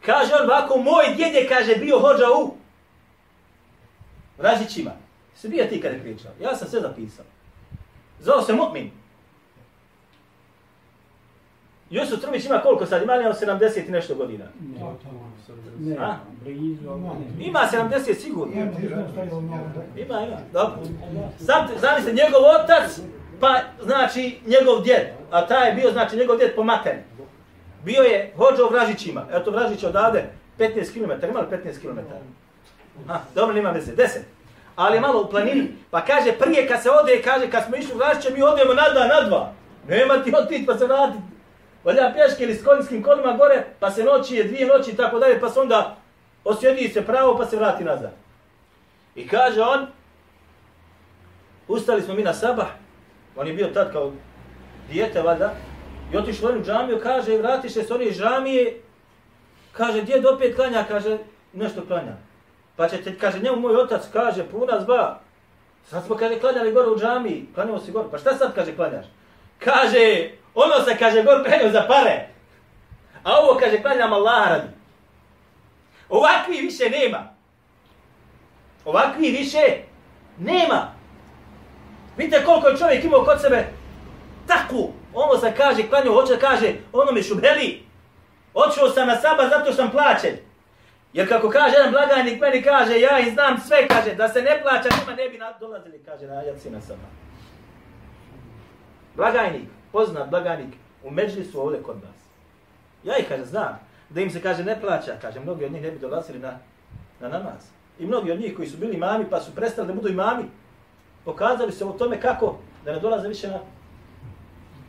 Kaže 0.06 0.34
on 0.34 0.50
ovako, 0.50 0.78
moj 0.78 1.16
djed 1.16 1.34
je, 1.34 1.48
kaže, 1.48 1.76
bio 1.76 2.00
hođa 2.00 2.26
u 2.40 2.54
Vražićima. 4.38 4.92
Se 5.36 5.50
bio 5.50 5.66
ti 5.66 5.82
kada 5.82 5.96
je 5.96 6.02
pričao. 6.02 6.32
Ja 6.42 6.56
sam 6.56 6.68
sve 6.68 6.82
zapisao. 6.82 7.26
Zvao 8.20 8.42
se 8.42 8.54
Mu'min. 8.54 8.90
Jusuf 11.96 12.22
Trubić 12.22 12.46
ima 12.46 12.60
koliko 12.60 12.86
sad? 12.86 13.04
Ima 13.04 13.14
li 13.14 13.26
on 13.26 13.34
70 13.34 13.88
i 13.88 13.92
nešto 13.92 14.16
godina? 14.16 14.46
Ne, 15.80 15.96
A? 16.00 16.16
ne. 16.46 17.46
Ima 17.46 17.60
70 17.72 18.14
sigurno. 18.14 18.54
Je. 18.54 18.72
Ima, 20.06 20.22
ima. 20.22 20.38
Dobro. 20.54 20.76
Sam, 21.40 21.68
zamisli, 21.82 22.14
njegov 22.14 22.42
otac, 22.62 23.00
pa 23.40 23.60
znači 23.84 24.40
njegov 24.46 24.84
djed. 24.84 25.08
A 25.32 25.48
taj 25.48 25.70
je 25.70 25.76
bio, 25.76 25.92
znači 25.92 26.18
njegov 26.18 26.38
djed 26.38 26.56
po 26.56 26.64
materi. 26.64 26.98
Bio 27.86 28.02
je 28.02 28.34
hođa 28.38 28.64
u 28.66 28.74
Vražićima. 28.74 29.26
Evo 29.32 29.40
to 29.40 29.52
Vražić 29.52 29.84
odavde 29.84 30.24
15 30.60 30.94
km. 30.94 31.26
Ima 31.30 31.40
li 31.40 31.48
15 31.52 31.82
km? 31.82 32.00
A, 33.10 33.20
dobro, 33.36 33.56
nema 33.56 33.70
veze. 33.70 33.96
10. 33.96 34.08
Ali 34.76 34.98
je 34.98 35.02
malo 35.02 35.22
u 35.22 35.30
planini. 35.30 35.68
Pa 35.92 36.06
kaže, 36.06 36.32
prije 36.32 36.68
kad 36.68 36.84
se 36.84 36.90
ode, 36.90 37.22
kaže, 37.22 37.50
kad 37.50 37.64
smo 37.66 37.76
išli 37.76 37.94
u 37.94 37.98
Vražiće, 37.98 38.30
mi 38.34 38.42
odemo 38.42 38.74
na 38.74 38.84
dva, 38.94 39.08
na 39.08 39.28
dva. 39.28 39.54
Nema 39.90 40.24
ti 40.24 40.34
otići 40.36 40.66
pa 40.66 40.78
se 40.78 40.86
vratiti. 40.86 41.35
Valja 41.86 42.14
pješke 42.14 42.44
ili 42.44 42.54
s 42.54 42.66
konjskim 42.66 43.04
kolima 43.04 43.34
gore, 43.34 43.66
pa 43.80 43.92
se 43.92 44.04
noći 44.04 44.36
je 44.36 44.44
dvije 44.44 44.68
noći 44.68 44.92
i 44.92 44.96
tako 44.96 45.20
dalje, 45.20 45.40
pa 45.40 45.50
se 45.50 45.60
onda 45.60 45.96
osjedi 46.44 46.90
se 46.90 47.06
pravo 47.06 47.38
pa 47.38 47.46
se 47.46 47.58
vrati 47.58 47.84
nazad. 47.84 48.12
I 49.16 49.28
kaže 49.28 49.62
on, 49.62 49.88
ustali 51.68 52.02
smo 52.02 52.14
mi 52.14 52.24
na 52.24 52.34
sabah, 52.34 52.68
on 53.36 53.48
je 53.48 53.54
bio 53.54 53.68
tad 53.68 53.92
kao 53.92 54.12
dijete, 54.92 55.22
valjda, 55.22 55.54
i 56.14 56.18
otišli 56.18 56.48
on 56.48 56.58
u 56.58 56.64
džamiju, 56.64 57.00
kaže, 57.04 57.38
vratiše 57.38 57.84
se 57.84 57.94
oni 57.94 58.06
iz 58.06 58.18
džamije, 58.18 58.82
kaže, 59.72 60.02
djed 60.02 60.26
opet 60.26 60.56
klanja, 60.56 60.86
kaže, 60.88 61.18
nešto 61.54 61.82
klanja. 61.88 62.16
Pa 62.76 62.88
će 62.88 63.02
te, 63.02 63.18
kaže, 63.18 63.40
njemu 63.40 63.60
moj 63.60 63.76
otac, 63.76 64.02
kaže, 64.14 64.44
puna 64.44 64.80
zba, 64.82 65.20
sad 65.90 66.06
smo, 66.06 66.16
kaže, 66.16 66.40
klanjali 66.40 66.72
gore 66.72 66.90
u 66.90 67.00
džamiji, 67.00 67.46
klanjamo 67.56 67.80
se 67.80 67.92
gore, 67.92 68.08
pa 68.12 68.18
šta 68.18 68.36
sad, 68.36 68.56
kaže, 68.56 68.76
klanjaš? 68.76 69.06
Kaže, 69.60 70.30
ono 70.56 70.86
se, 70.86 70.98
kaže, 70.98 71.24
gore 71.24 71.44
klanjao 71.44 71.72
za 71.72 71.86
pare, 71.88 72.28
a 73.24 73.40
ovo, 73.40 73.60
kaže, 73.60 73.82
klanjam 73.82 74.14
Allah 74.14 74.50
radi. 74.50 74.68
Ovakvi 76.10 76.62
više 76.62 76.90
nema. 76.90 77.30
Ovakvi 78.86 79.32
više 79.32 79.78
nema. 80.38 80.92
Vidite 82.18 82.46
koliko 82.46 82.68
je 82.68 82.78
čovjek 82.78 83.04
imao 83.04 83.24
kod 83.24 83.42
sebe 83.42 83.68
takvu. 84.48 84.94
Ono 85.14 85.38
se 85.38 85.54
kaže, 85.58 85.90
klanio, 85.90 86.14
hoće 86.14 86.34
da 86.34 86.40
kaže, 86.40 86.74
ono 86.94 87.12
mi 87.12 87.24
šubeli. 87.24 87.84
Očuo 88.54 88.90
sam 88.90 89.08
na 89.08 89.16
saba 89.16 89.50
zato 89.50 89.66
što 89.66 89.74
sam 89.74 89.92
plaćen. 89.92 90.38
Jer 91.14 91.30
kako 91.30 91.50
kaže 91.50 91.76
jedan 91.76 91.92
blagajnik, 91.92 92.42
meni 92.42 92.64
kaže, 92.64 93.00
ja 93.00 93.20
i 93.20 93.32
znam 93.32 93.62
sve, 93.68 93.88
kaže, 93.88 94.16
da 94.16 94.30
se 94.30 94.42
ne 94.42 94.62
plaća, 94.62 94.90
nema 95.00 95.16
ne 95.16 95.30
bi 95.30 95.40
dolazili, 95.60 96.04
kaže, 96.06 96.26
na 96.26 96.42
jaci 96.42 96.70
na 96.70 96.82
saba. 96.82 97.08
Blagajnik, 99.16 99.70
poznat 99.96 100.30
blagajnik, 100.30 100.74
u 101.04 101.12
Međlisu 101.12 101.62
ovdje 101.62 101.84
kod 101.84 101.96
nas. 101.96 102.20
Ja 103.04 103.18
ih, 103.18 103.26
kaže, 103.28 103.46
znam, 103.46 103.80
da 104.10 104.22
im 104.22 104.32
se 104.32 104.42
kaže 104.42 104.64
ne 104.64 104.82
plaća, 104.82 105.16
kaže, 105.22 105.40
mnogi 105.40 105.66
od 105.66 105.72
njih 105.72 105.82
ne 105.82 105.92
bi 105.92 106.00
dolazili 106.00 106.40
na, 106.40 106.58
na 107.20 107.30
namaz. 107.30 107.62
I 108.00 108.06
mnogi 108.06 108.32
od 108.32 108.40
njih 108.40 108.56
koji 108.56 108.68
su 108.68 108.78
bili 108.78 108.96
imami, 108.96 109.26
pa 109.30 109.42
su 109.42 109.56
prestali 109.56 109.88
da 109.88 109.94
budu 109.94 110.10
imami, 110.10 110.44
pokazali 111.26 111.72
se 111.72 111.86
u 111.86 111.94
tome 111.98 112.22
kako 112.22 112.58
da 112.86 112.94
ne 112.94 113.00
dolaze 113.00 113.28
više 113.28 113.48
na 113.48 113.60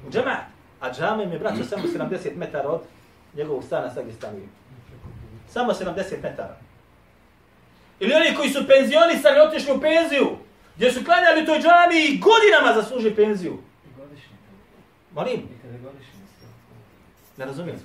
u 0.07 0.11
džemat. 0.11 0.45
A 0.81 0.93
džame 0.93 1.25
im 1.25 1.33
je 1.33 1.39
braćo 1.39 1.65
samo 1.65 1.83
70 1.83 2.37
metara 2.37 2.69
od 2.69 2.81
njegovog 3.37 3.65
stana 3.65 3.91
sad 3.91 4.03
gdje 4.03 4.15
stanuje. 4.15 4.49
Samo 5.49 5.73
70 5.73 6.23
metara. 6.23 6.57
Ili 8.01 8.15
oni 8.15 8.37
koji 8.37 8.51
su 8.51 8.67
penzionisali, 8.69 9.41
otišli 9.41 9.73
u 9.73 9.81
penziju, 9.81 10.27
gdje 10.77 10.93
su 10.93 11.05
klanjali 11.05 11.47
toj 11.47 11.59
džami 11.59 11.99
i 12.05 12.19
godinama 12.19 12.81
zaslužili 12.81 13.17
penziju. 13.17 13.59
Godišnje. 15.17 15.43
Molim, 15.43 15.49
godišnje. 15.83 16.21
ne 17.37 17.45
razumijem. 17.47 17.79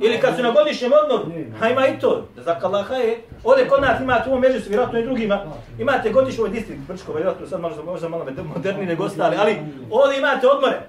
Ili 0.00 0.20
kad 0.20 0.36
su 0.36 0.42
na 0.42 0.50
godišnjem 0.50 0.92
odmoru, 1.02 1.30
ha 1.58 1.68
ima 1.68 1.86
i 1.86 1.98
to, 1.98 2.28
da 2.36 2.42
za 2.42 2.60
Allaha 2.62 2.94
je. 2.94 3.22
Ovdje 3.44 3.68
kod 3.68 3.82
nas 3.82 4.00
imate 4.00 4.28
u 4.28 4.32
ovom 4.32 4.42
među 4.42 4.60
su 4.60 4.68
vjerojatno 4.68 4.98
i 4.98 5.04
drugima, 5.04 5.44
imate 5.78 6.12
godišnju 6.12 6.42
ovaj 6.42 6.54
distrikt 6.54 6.80
Brčko, 6.80 7.12
vjerojatno 7.12 7.46
sad 7.46 7.60
možda, 7.60 7.82
možda 7.82 8.08
malo 8.08 8.26
moderniji 8.54 8.86
nego 8.86 9.04
ostali, 9.04 9.36
ali 9.36 9.56
ovdje 9.90 10.18
imate 10.18 10.48
odmore. 10.48 10.80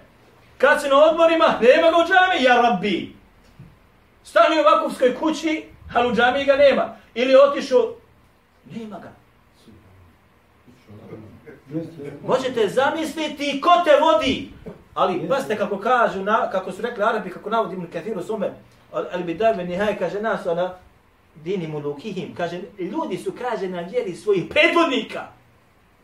Kad 0.57 0.81
su 0.81 0.87
na 0.89 1.03
odmorima, 1.03 1.45
nema 1.45 1.91
ga 1.91 1.97
u 1.97 2.07
džami, 2.07 2.43
ja 2.43 2.61
rabbi. 2.61 3.15
Stani 4.23 4.55
u 4.59 4.63
Vakufskoj 4.63 5.15
kući, 5.15 5.63
ali 5.93 6.11
u 6.11 6.15
džami 6.15 6.45
ga 6.45 6.55
nema. 6.55 6.97
Ili 7.15 7.35
otišao, 7.35 7.95
nema 8.75 8.99
ga. 8.99 9.11
Možete 12.27 12.69
zamisliti 12.69 13.61
ko 13.61 13.69
te 13.85 13.91
vodi. 14.01 14.51
Ali 14.95 15.27
pazite 15.29 15.57
kako 15.57 15.79
kažu, 15.79 16.23
na, 16.23 16.49
kako 16.51 16.71
su 16.71 16.81
rekli 16.81 17.03
Arabi, 17.03 17.29
kako 17.29 17.49
navodi 17.49 17.75
Ibn 17.75 17.87
Kathir 17.93 18.17
u 18.17 18.23
svome, 18.23 18.51
ali 18.91 19.23
bi 19.23 19.33
dajme 19.33 19.63
nihaj, 19.63 19.97
kaže 19.97 20.21
nas, 20.21 20.45
ona, 20.45 20.73
dini 21.43 21.67
mulukihim, 21.67 22.35
kaže, 22.35 22.61
ljudi 22.79 23.17
su, 23.17 23.33
kaže, 23.37 23.67
na 23.67 23.81
vjeri 23.81 24.15
svojih 24.15 24.43
predvodnika. 24.49 25.27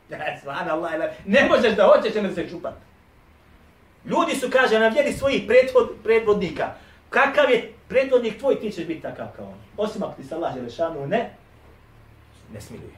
Subhanallah, 0.41 0.91
ne 1.25 1.47
možeš 1.49 1.75
da 1.75 1.85
hoćeš, 1.85 2.15
ne 2.15 2.33
se 2.33 2.49
čupat. 2.49 2.73
Ljudi 4.05 4.35
su, 4.35 4.49
kaže, 4.51 4.79
na 4.79 4.87
vjeri 4.87 5.13
svojih 5.13 5.43
predvod, 5.47 5.89
predvodnika. 6.03 6.73
Kakav 7.09 7.49
je 7.49 7.73
predvodnik 7.87 8.39
tvoj, 8.39 8.59
ti 8.59 8.71
ćeš 8.71 8.85
biti 8.85 9.01
takav 9.01 9.27
kao 9.35 9.45
on. 9.45 9.57
Osim 9.77 10.03
ako 10.03 10.13
ti 10.13 10.23
se 10.23 10.35
Allah 10.35 10.53
Želešanu 10.55 11.07
ne, 11.07 11.33
ne 12.53 12.61
smiluje. 12.61 12.95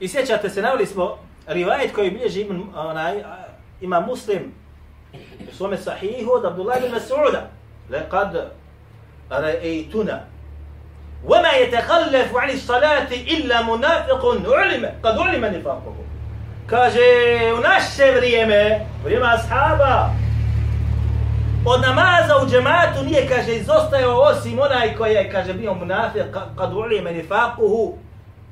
I 0.00 0.08
sjećate 0.08 0.50
se, 0.50 0.62
navili 0.62 0.86
smo 0.86 1.18
rivajet 1.46 1.94
koji 1.94 2.10
bilježi 2.10 2.40
imam, 2.40 2.72
onaj, 2.74 3.22
ima 3.80 4.00
muslim 4.00 4.52
u 5.52 5.54
svome 5.54 5.76
sahihu 5.76 6.30
od 6.32 6.44
Abdullah 6.44 6.76
ibn 6.78 6.94
Mas'uda. 6.94 7.40
Lekad 7.90 8.50
ra'eituna. 9.30 10.18
Wama 11.26 11.48
yatakhallafu 11.60 12.38
ani 12.42 12.56
salati 12.56 13.14
illa 13.14 13.62
munafiqun 13.62 14.46
ulima. 14.46 14.88
Kad 15.02 15.16
ulima 15.18 15.48
nifakuhu. 15.48 16.04
Kaže, 16.66 17.00
u 17.58 17.60
naše 17.60 18.16
vrijeme, 18.16 18.86
vrijeme 19.04 19.26
ashaba, 19.26 20.10
od 21.66 21.80
namaza 21.80 22.36
u 22.44 22.48
džematu 22.50 23.04
nije, 23.04 23.28
kaže, 23.28 23.56
izostajao 23.56 24.20
osim 24.20 24.58
onaj 24.58 24.96
koji 24.96 25.14
je, 25.14 25.30
kaže, 25.30 25.54
bio 25.54 25.74
munafik, 25.74 26.22
kad 26.56 26.72
ulima 26.74 27.10
nifakuhu, 27.10 27.98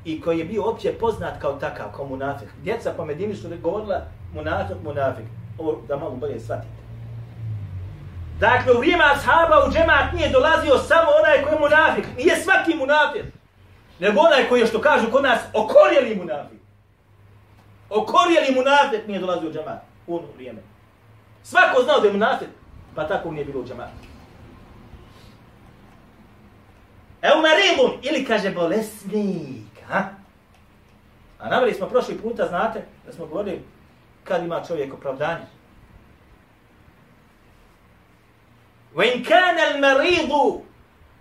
i 0.07 0.21
koji 0.21 0.39
je 0.39 0.45
bio 0.45 0.65
opće 0.65 0.93
poznat 0.93 1.41
kao 1.41 1.53
takav, 1.53 1.87
kao 1.97 2.07
munafik. 2.07 2.49
Djeca 2.63 2.93
po 2.97 3.05
Medini 3.05 3.35
su 3.35 3.49
govorila, 3.63 4.03
munafik, 4.37 4.77
munafik. 4.85 5.25
Ovo 5.59 5.83
da 5.89 5.97
malo 5.97 6.11
bolje 6.11 6.41
shvatite. 6.41 6.77
Dakle, 8.41 8.73
u 8.73 8.79
vrijeme 8.79 9.05
ashaba 9.05 9.65
u 9.67 9.73
džemat 9.73 10.13
nije 10.13 10.31
dolazio 10.31 10.79
samo 10.79 11.09
onaj 11.21 11.43
koji 11.43 11.55
je 11.55 11.61
munafik. 11.61 12.07
Nije 12.17 12.37
svaki 12.37 12.75
munafik. 12.75 13.25
Nego 13.99 14.21
onaj 14.21 14.49
koji 14.49 14.61
je, 14.61 14.67
što 14.67 14.81
kažu 14.81 15.11
kod 15.11 15.23
nas, 15.23 15.41
okorjeli 15.55 16.17
munafik. 16.17 16.61
Okorjeli 17.91 18.55
munafik 18.55 19.07
nije 19.07 19.21
dolazio 19.21 19.49
u 19.49 19.53
džemat 19.53 19.83
u 20.07 20.17
ono 20.17 20.27
vrijeme. 20.35 20.61
Svako 21.43 21.83
znao 21.83 22.01
da 22.01 22.07
je 22.07 22.13
munafik, 22.13 22.49
pa 22.95 23.09
tako 23.09 23.31
nije 23.31 23.45
bilo 23.45 23.61
u 23.61 23.67
džematu. 23.67 24.07
Evo 27.23 27.37
maridun, 27.41 27.99
ili 28.03 28.25
kaže 28.25 28.51
bolesnik, 28.51 29.83
ha? 29.89 30.05
A 31.39 31.49
navali 31.49 31.75
smo 31.75 31.87
prošli 31.87 32.19
puta, 32.19 32.47
znate, 32.49 32.85
da 33.07 33.13
smo 33.13 33.27
govorili 33.27 33.63
kad 34.26 34.44
ima 34.44 34.64
čovjek 34.68 34.94
opravdanje. 34.94 35.46
وإن 38.96 39.24
كان 39.24 39.58
المريض 39.60 40.62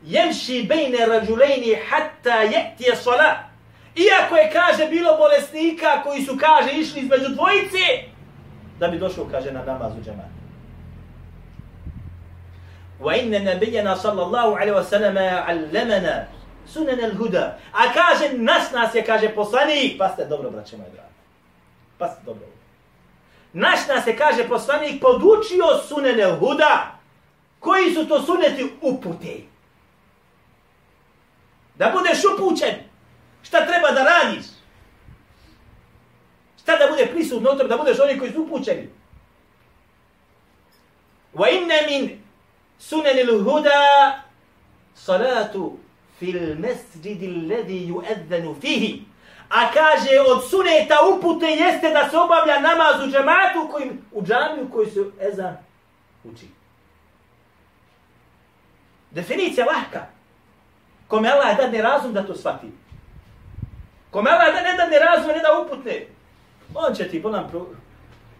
يمشي 0.04 0.62
بين 0.62 0.94
رجلين 0.94 1.76
حتى 1.76 2.44
يأتي 2.44 2.92
الصلاة 2.92 3.50
Iako 3.96 4.36
je, 4.36 4.50
kaže, 4.52 4.86
bilo 4.86 5.16
bolesnika 5.16 6.02
koji 6.02 6.22
su, 6.22 6.38
kaže, 6.40 6.72
išli 6.72 7.00
između 7.00 7.28
dvojice, 7.28 7.78
da 8.78 8.88
bi 8.88 8.98
došao, 8.98 9.24
kaže, 9.30 9.52
na 9.52 9.64
namaz 9.64 9.92
u 9.92 10.04
džematu. 10.04 10.40
وإن 13.00 13.44
نبينا 13.44 13.94
صلى 13.94 14.22
الله 14.22 14.58
عليه 14.58 14.72
وسلم 14.72 15.18
علمنا 15.18 16.28
سنن 16.66 17.00
الهدى. 17.00 17.46
A 17.72 17.92
kaže, 17.92 18.32
nas 18.38 18.72
nas 18.72 18.94
je, 18.94 19.04
kaže, 19.04 19.28
poslanik, 19.28 19.98
pa 19.98 20.08
ste 20.08 20.24
dobro, 20.24 20.50
braće 20.50 20.76
moje 20.76 20.90
dragi. 20.90 21.14
Pa 21.98 22.08
ste 22.08 22.20
dobro. 22.26 22.46
Naš 23.57 23.87
nas 23.87 24.03
se, 24.03 24.17
kaže, 24.17 24.47
poslanik, 24.47 25.01
podučio 25.01 25.65
sunene 25.87 26.37
huda. 26.39 26.99
Koji 27.59 27.93
su 27.93 28.07
to 28.07 28.21
suneti 28.21 28.71
upute? 28.81 29.41
Da 31.75 31.93
budeš 31.97 32.23
upućen. 32.25 32.75
Šta 33.43 33.65
treba 33.65 33.91
da 33.91 34.03
radiš? 34.03 34.45
Šta 36.61 36.77
da 36.77 36.87
bude 36.89 37.05
prisutno 37.05 37.51
u 37.51 37.67
da 37.67 37.77
budeš 37.77 37.99
oni 37.99 38.19
koji 38.19 38.31
su 38.31 38.41
upućeni? 38.41 38.89
Wa 41.33 41.61
inna 41.61 41.75
min 41.89 42.23
sunanil 42.79 43.43
huda 43.43 44.23
salatu 44.95 45.77
fil 46.19 46.55
mesjidi 46.59 47.27
alladhi 47.27 47.87
yu'adhanu 47.87 48.61
fihi. 48.61 49.01
A 49.49 49.71
kaže 49.73 50.19
od 50.27 50.49
suneta 50.49 50.95
upute 51.13 51.45
jeste 51.45 51.89
da 51.89 52.09
se 52.09 52.17
obavlja 52.17 52.59
namaz 52.59 53.07
u 53.07 53.11
džematu 53.11 53.71
kojim, 53.71 54.01
u 54.11 54.23
džamiju 54.23 54.69
koji 54.73 54.89
se 54.89 54.99
ezan 55.21 55.57
uči. 56.23 56.47
Definicija 59.11 59.65
lahka. 59.65 60.05
Kome 61.07 61.29
Allah 61.29 61.57
dadne 61.57 61.81
razum 61.81 62.13
da 62.13 62.27
to 62.27 62.35
shvati. 62.35 62.67
Kome 64.11 64.31
Allah 64.31 64.53
da 64.55 64.61
ne 64.61 64.77
dadne 64.77 64.99
razum, 64.99 65.27
ne 65.27 65.39
da 65.39 65.61
uputne. 65.61 66.05
On 66.73 66.95
će 66.95 67.07
ti 67.09 67.21
ponan 67.21 67.49
pro... 67.49 67.65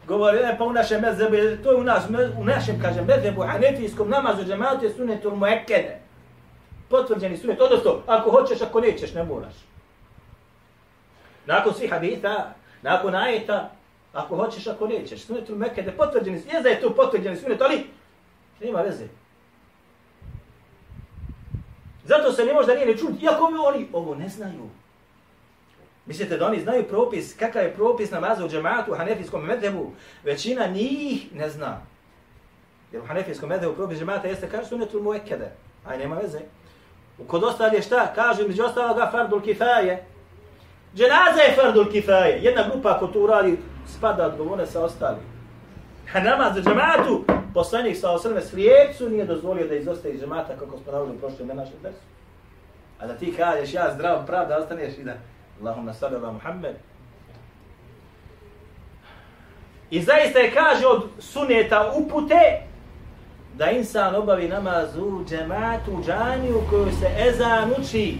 govori, 0.07 0.37
e, 0.37 0.55
pa 0.57 0.63
u 0.63 0.73
našem 0.73 1.01
mezebu, 1.01 1.63
to 1.63 1.71
je 1.71 1.77
u, 1.77 1.83
nas, 1.83 2.03
u 2.37 2.43
našem, 2.43 2.81
kaže, 2.81 3.01
mezebu, 3.01 3.41
hanefijskom 3.41 4.09
namazu 4.09 4.43
džematu 4.43 4.85
je 4.85 4.93
sunetul 4.93 5.35
muekede. 5.35 5.99
Potvrđeni 6.89 7.37
sunet, 7.37 7.61
odnosno, 7.61 8.01
ako 8.07 8.31
hoćeš, 8.31 8.61
ako 8.61 8.81
nećeš, 8.81 9.13
ne 9.13 9.23
moraš. 9.23 9.53
Nakon 11.45 11.73
svih 11.73 11.91
haditha, 11.91 12.53
nakon 12.81 13.15
ajeta, 13.15 13.71
ako 14.13 14.35
hoćeš, 14.35 14.67
ako 14.67 14.87
nećeš, 14.87 15.25
sunetul 15.25 15.55
Mekede, 15.55 15.91
potvrđeni 15.91 16.41
je 16.53 16.61
da 16.61 16.69
je 16.69 16.81
to 16.81 16.95
potvrđeni 16.95 17.37
sunet, 17.37 17.61
ali 17.61 17.85
nema 18.59 18.81
veze. 18.81 19.05
Zato 22.03 22.31
se 22.31 22.45
ne 22.45 22.53
može 22.53 22.67
da 22.67 22.73
nije 22.73 22.85
ne 22.85 22.97
čuti, 22.97 23.25
iako 23.25 23.51
mi 23.51 23.57
oni 23.57 23.87
ovo 23.93 24.15
ne 24.15 24.29
znaju. 24.29 24.69
Mislite 26.05 26.37
da 26.37 26.47
oni 26.47 26.59
znaju 26.59 26.87
propis, 26.87 27.35
kakav 27.39 27.63
je 27.63 27.73
propis 27.73 28.11
namaza 28.11 28.45
u 28.45 28.49
džematu 28.49 28.91
u 28.91 28.95
hanefijskom 28.95 29.45
medhebu? 29.45 29.91
Većina 30.23 30.67
njih 30.67 31.35
ne 31.35 31.49
zna. 31.49 31.81
Jer 32.91 33.01
u 33.01 33.05
hanefijskom 33.05 33.49
medhebu 33.49 33.73
propis 33.73 33.99
džemata 33.99 34.27
jeste 34.27 34.49
kaže 34.49 34.67
sunetul 34.67 35.01
muekede. 35.01 35.51
Aj, 35.85 35.97
nema 35.97 36.15
veze. 36.15 36.39
Kod 37.27 37.43
ostalih 37.43 37.83
šta? 37.83 38.11
Kažu 38.15 38.47
među 38.47 38.63
ostaloga 38.63 39.09
fardul 39.11 39.41
kifaje. 39.41 40.05
Dženaza 40.95 41.41
je 41.41 41.55
fardul 41.55 41.91
kifaje. 41.91 42.39
Jedna 42.43 42.63
grupa 42.71 42.95
ako 42.95 43.07
to 43.07 43.27
radi 43.27 43.57
spada 43.87 44.25
odgovorne 44.27 44.65
sa 44.65 44.83
ostali. 44.83 45.19
A 46.13 46.19
namaz 46.19 46.55
za 46.55 46.61
džematu, 46.61 47.23
poslanik 47.53 47.97
sa 47.97 48.11
osrme 48.11 48.41
slijepcu 48.41 49.09
nije 49.09 49.25
dozvolio 49.25 49.67
da 49.67 49.75
izostaje 49.75 50.13
iz 50.13 50.21
džemata 50.21 50.53
kako 50.59 50.77
smo 50.77 50.91
navodili 50.91 51.17
u 51.17 51.19
prošlom 51.19 51.47
našem 51.47 51.77
versu. 51.83 51.99
A 52.99 53.07
da 53.07 53.13
ti 53.13 53.33
kažeš 53.37 53.73
ja 53.73 53.91
zdrav 53.93 54.25
prav 54.25 54.47
da 54.47 54.57
ostaneš 54.57 54.97
i 54.97 55.03
da 55.03 55.13
Allahumma 55.61 55.93
salli 55.93 56.15
ala 56.15 56.31
Muhammed. 56.31 56.75
I 59.89 60.01
zaista 60.01 60.39
je 60.39 60.51
kaže 60.51 60.87
od 60.87 61.03
suneta 61.19 61.93
upute 61.95 62.61
da 63.57 63.71
insan 63.71 64.15
obavi 64.15 64.47
namaz 64.47 64.97
u 64.97 65.25
džematu, 65.29 65.91
u 65.91 66.03
džaniju 66.03 66.61
koju 66.69 66.91
se 66.99 67.09
ezan 67.27 67.71
uči. 67.79 68.17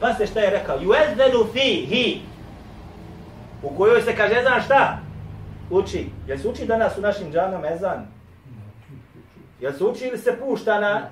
Pa 0.00 0.14
se 0.14 0.26
šta 0.26 0.40
je 0.40 0.50
rekao? 0.50 0.78
Juezdenu 0.80 1.46
fihi. 1.52 2.20
U 3.62 3.76
kojoj 3.76 4.02
se 4.02 4.16
kaže 4.16 4.40
ezan 4.40 4.62
šta? 4.62 4.98
Uči. 5.70 6.06
Jel 6.26 6.38
se 6.38 6.48
uči 6.48 6.66
danas 6.66 6.98
u 6.98 7.00
našim 7.00 7.32
džanom 7.32 7.64
ezan? 7.64 8.06
Jel 9.60 9.72
se 9.72 9.84
uči 9.84 10.06
ili 10.06 10.18
se 10.18 10.36
pušta 10.40 10.80
na 10.80 11.08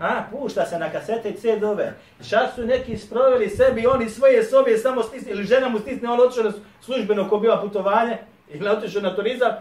A, 0.00 0.22
pušta 0.30 0.66
se 0.66 0.78
na 0.78 0.90
kasete 0.90 1.30
i 1.30 1.36
CD-ove. 1.36 1.92
Šta 2.20 2.50
su 2.54 2.66
neki 2.66 2.96
sproveli 2.96 3.48
sebi, 3.48 3.86
oni 3.86 4.08
svoje 4.08 4.44
sobe 4.44 4.78
samo 4.78 5.02
stisne, 5.02 5.32
ili 5.32 5.44
žena 5.44 5.68
mu 5.68 5.78
stisne, 5.78 6.10
on 6.10 6.20
otišao 6.20 6.44
na 6.44 6.52
službeno 6.80 7.28
ko 7.28 7.38
biva 7.38 7.60
putovanje, 7.60 8.18
ili 8.48 8.68
otišao 8.68 9.02
na 9.02 9.16
turizam, 9.16 9.52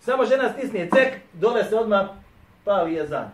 samo 0.00 0.24
žena 0.24 0.50
stisne 0.52 0.88
cek, 0.94 1.14
dole 1.32 1.64
se 1.64 1.76
odmah 1.76 2.06
pali 2.64 2.94
jezan. 2.94 3.30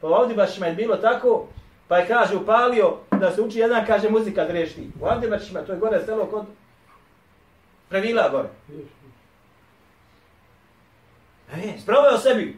Pa 0.00 0.06
ovdje 0.06 0.36
baš 0.36 0.58
je 0.58 0.72
bilo 0.72 0.96
tako, 0.96 1.46
pa 1.88 1.98
je 1.98 2.06
kaže 2.06 2.36
upalio 2.36 2.96
da 3.22 3.30
se 3.30 3.42
uči 3.42 3.58
jedan, 3.58 3.86
kaže 3.86 4.10
muzika 4.10 4.44
grešti. 4.44 4.90
U 5.00 5.28
baš 5.30 5.50
ima, 5.50 5.62
to 5.62 5.72
je 5.72 5.78
gore 5.78 6.00
selo 6.04 6.26
kod 6.26 6.46
Previla 7.88 8.28
gore. 8.28 8.48
E, 11.52 11.78
sproveo 11.82 12.18
sebi, 12.18 12.56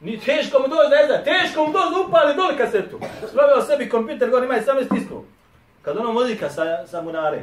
Ni 0.00 0.20
teško 0.20 0.58
mu 0.58 0.68
dođe, 0.68 0.88
ne 0.88 1.06
zna, 1.06 1.24
teško 1.24 1.66
mu 1.66 1.72
dođe, 1.72 2.08
upali 2.08 2.34
dole 2.34 2.56
kasetu. 2.56 3.00
Sproveo 3.28 3.62
sebi 3.62 3.88
kompjuter, 3.88 4.30
gore 4.30 4.46
ima 4.46 4.56
i 4.56 4.62
samo 4.62 4.80
stisnu. 4.84 5.24
Kad 5.82 5.96
ono 5.96 6.12
muzika 6.12 6.50
sa, 6.50 6.86
sa 6.86 7.02
munare. 7.02 7.42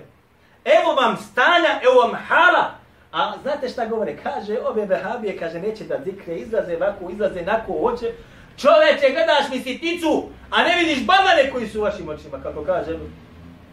Evo 0.65 0.93
vam 1.01 1.17
stanja, 1.17 1.79
evo 1.83 2.01
vam 2.01 2.15
hala. 2.27 2.71
A 3.11 3.33
znate 3.41 3.69
šta 3.69 3.85
govore? 3.85 4.17
Kaže, 4.23 4.57
ove 4.59 4.85
vehabije, 4.85 5.37
kaže, 5.37 5.59
neće 5.59 5.83
da 5.83 5.99
zikre, 6.05 6.35
izlaze 6.35 6.75
ovako, 6.75 7.09
izlaze 7.09 7.41
nako, 7.41 7.73
hoće. 7.73 8.11
Čoveče, 8.57 9.13
gledaš 9.13 9.49
mi 9.51 9.59
sitnicu, 9.59 10.29
a 10.49 10.63
ne 10.63 10.75
vidiš 10.79 11.05
babane 11.05 11.51
koji 11.51 11.67
su 11.67 11.79
u 11.79 11.83
vašim 11.83 12.09
očima, 12.09 12.43
kako 12.43 12.63
kaže 12.63 12.97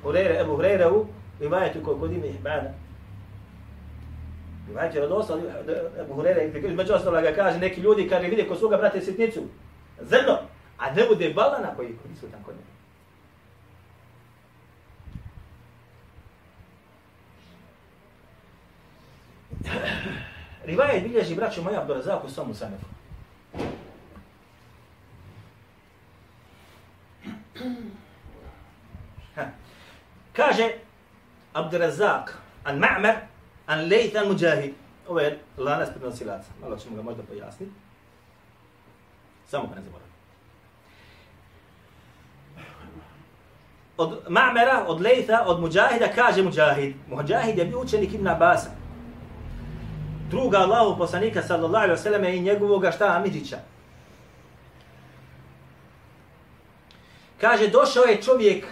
Hureyre, 0.04 0.40
Ebu 0.40 0.56
Hureyre 0.56 0.90
u 0.90 1.06
Rivajetu 1.40 1.78
kod 1.84 2.12
ime 2.12 2.26
Ihbana. 2.26 2.70
Znači, 4.72 4.96
je 4.96 5.06
osam, 5.06 5.40
Ebu 6.00 6.14
Hureyre, 6.14 6.74
među 6.74 6.92
ostalo 6.92 7.20
ga 7.20 7.32
kaže, 7.32 7.58
neki 7.58 7.80
ljudi, 7.80 8.08
kad 8.08 8.22
vide 8.22 8.48
ko 8.48 8.56
svoga 8.56 8.76
brate 8.76 9.00
sitnicu, 9.00 9.40
zrno, 10.00 10.38
a 10.78 10.90
ne 10.90 11.06
bude 11.08 11.30
balana 11.30 11.74
koji 11.76 11.88
nisu 11.88 12.30
tamo 12.30 12.44
kod 12.44 12.54
njega. 12.54 12.74
Rivajet 20.64 21.02
bilježi, 21.02 21.34
braću 21.34 21.62
moja, 21.62 21.80
Abdurazak 21.80 22.24
u 22.24 22.28
Somu 22.28 22.54
Sanefu. 22.54 22.86
Kaže 30.32 30.70
Abdurazak, 31.52 32.38
an 32.64 32.78
Ma'mer, 32.78 33.14
an 33.66 33.88
lejt 33.88 34.14
al-Mujahid, 34.14 34.74
Ovo 35.08 35.20
je 35.20 35.38
lanas 35.58 35.88
prenosilaca. 35.94 36.48
Malo 36.62 36.76
ćemo 36.76 36.96
ga 36.96 37.02
možda 37.02 37.22
pojasniti. 37.22 37.72
Samo 39.46 39.66
ga 39.66 39.74
ne 39.74 39.82
zaboravim. 39.82 40.14
Od 43.96 44.18
Ma'mera, 44.28 44.84
od 44.86 45.00
Lejta, 45.00 45.44
od 45.46 45.60
Mujahida 45.60 46.08
kaže 46.14 46.42
Mujahid. 46.42 46.94
Mujahid 47.08 47.58
je 47.58 47.64
bio 47.64 47.80
učenik 47.80 48.14
Ibn 48.14 48.28
Abasa. 48.28 48.70
Druga 50.30 50.58
Allahu 50.58 50.98
poslanika 50.98 51.42
sallallahu 51.42 51.84
alaihi 51.84 52.00
wa 52.00 52.02
sallam 52.02 52.24
i 52.24 52.40
njegovoga 52.40 52.92
šta 52.92 53.16
Amidžića. 53.16 53.58
Kaže, 57.43 57.67
došao 57.67 58.03
je 58.03 58.21
čovjek 58.21 58.65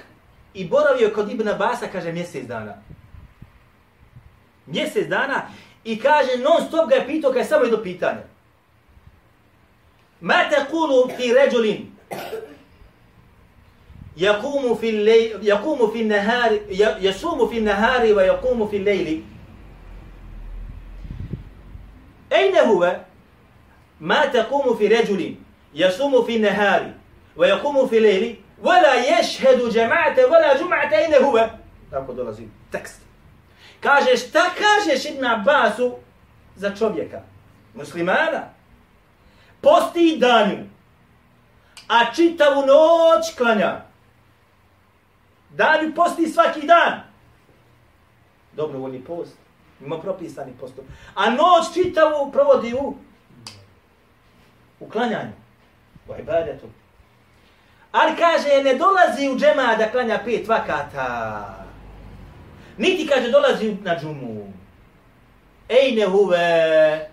i 0.53 0.67
boravio 0.67 1.12
kod 1.15 1.31
Ibn 1.31 1.47
Abasa, 1.47 1.88
kaže, 1.91 2.12
mjesec 2.12 2.47
dana 2.47 2.73
mjesec 4.67 5.07
dana 5.07 5.41
i 5.83 5.99
kaže 5.99 6.38
non 6.38 6.67
stop 6.67 6.89
ga 6.89 6.95
je 6.95 7.07
pitao 7.07 7.31
kaj 7.31 7.45
samo 7.45 7.63
jedno 7.63 7.83
pitanje. 7.83 8.21
Ma 10.21 10.49
te 10.49 10.65
kulu 10.71 11.10
fi 11.17 11.33
ređulin 11.33 11.91
yakumu 14.15 14.75
fi 14.75 14.91
lej, 14.91 15.33
yakumu 15.41 15.91
fi 15.93 16.03
nahari 16.03 16.62
yasumu 16.99 17.49
fi 17.49 17.62
nahari 17.62 18.13
wa 18.13 18.23
yakumu 18.23 18.69
fi 18.69 18.79
lejli 18.79 19.23
أين 22.33 22.55
هو 22.55 22.99
ما 23.99 24.25
تقوم 24.25 24.75
في 24.75 24.88
رجل 24.88 25.36
يصوم 25.73 26.23
في 26.23 26.36
النهار 26.36 26.93
ويقوم 27.38 27.88
في 27.88 27.97
الليل 27.97 28.36
ولا 28.63 29.19
يشهد 29.19 29.69
جماعة 29.69 30.25
ولا 30.25 30.57
جمعة 30.57 30.93
أين 30.93 31.13
هو؟ 31.13 31.49
tako 31.91 32.13
dolazi 32.13 32.47
tekst. 32.71 33.01
Kaže, 33.79 34.17
šta 34.17 34.39
kažeš 34.39 35.05
Ibn 35.05 35.25
Abbasu 35.25 35.95
za 36.55 36.75
čovjeka, 36.75 37.21
muslimana? 37.73 38.49
Posti 39.62 40.17
danju, 40.19 40.57
a 41.88 42.13
čitavu 42.15 42.62
noć 42.62 43.36
klanja. 43.38 43.81
Danju 45.49 45.95
posti 45.95 46.27
svaki 46.27 46.67
dan. 46.67 47.01
Dobrovoljni 48.53 49.03
post. 49.03 49.38
Ima 49.81 49.99
propisani 49.99 50.53
postup. 50.60 50.86
A 51.15 51.29
noć 51.29 51.73
čitavu 51.73 52.31
provodi 52.31 52.73
u 52.73 52.95
u 54.79 54.89
klanjanju. 54.89 55.31
U 56.07 56.13
ibadetu. 56.19 56.67
Ali 57.92 58.16
kaže, 58.16 58.62
ne 58.62 58.74
dolazi 58.74 59.28
u 59.28 59.38
džema 59.38 59.76
da 59.78 59.90
klanja 59.90 60.20
pet 60.24 60.48
vakata. 60.48 61.64
Niti 62.78 63.07
kaže 63.07 63.31
dolazi 63.31 63.76
na 63.83 63.98
džumu. 64.00 64.52
Ej 65.68 65.92
ne 65.92 66.07
huve. 66.07 67.11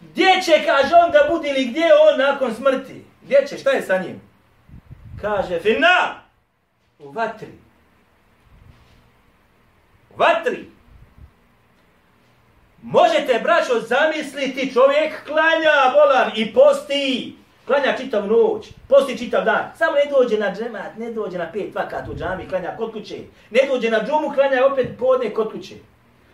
Gdje 0.00 0.42
će, 0.44 0.64
kaže 0.66 0.94
on, 0.94 1.10
da 1.10 1.28
budi 1.30 1.48
ili 1.48 1.64
gdje 1.64 1.84
on 1.84 2.18
nakon 2.18 2.54
smrti? 2.54 3.04
Gdje 3.22 3.46
će, 3.46 3.58
šta 3.58 3.70
je 3.70 3.82
sa 3.82 3.98
njim? 3.98 4.20
Kaže, 5.20 5.60
fina! 5.60 6.22
U 6.98 7.10
vatri. 7.10 7.52
U 10.10 10.16
vatri. 10.16 10.70
Možete, 12.82 13.40
braćo, 13.42 13.80
zamisliti 13.80 14.72
čovjek 14.72 15.24
klanja 15.26 15.92
volan 15.94 16.30
i 16.34 16.54
posti 16.54 17.36
Klanja 17.66 17.96
čitav 17.96 18.26
noć, 18.26 18.70
posti 18.88 19.18
čitav 19.18 19.44
dan. 19.44 19.70
Samo 19.76 19.92
ne 19.92 20.10
dođe 20.10 20.38
na 20.38 20.54
džemat, 20.54 20.96
ne 20.98 21.12
dođe 21.12 21.38
na 21.38 21.52
pet 21.52 21.74
vakat 21.74 22.08
u 22.08 22.14
džami, 22.14 22.48
klanja 22.48 22.76
kod 22.76 22.92
kuće. 22.92 23.18
Ne 23.50 23.60
dođe 23.68 23.90
na 23.90 24.00
džumu, 24.06 24.34
klanja 24.34 24.66
opet 24.72 24.88
podne 24.98 25.34
kod 25.34 25.52
kuće. 25.52 25.74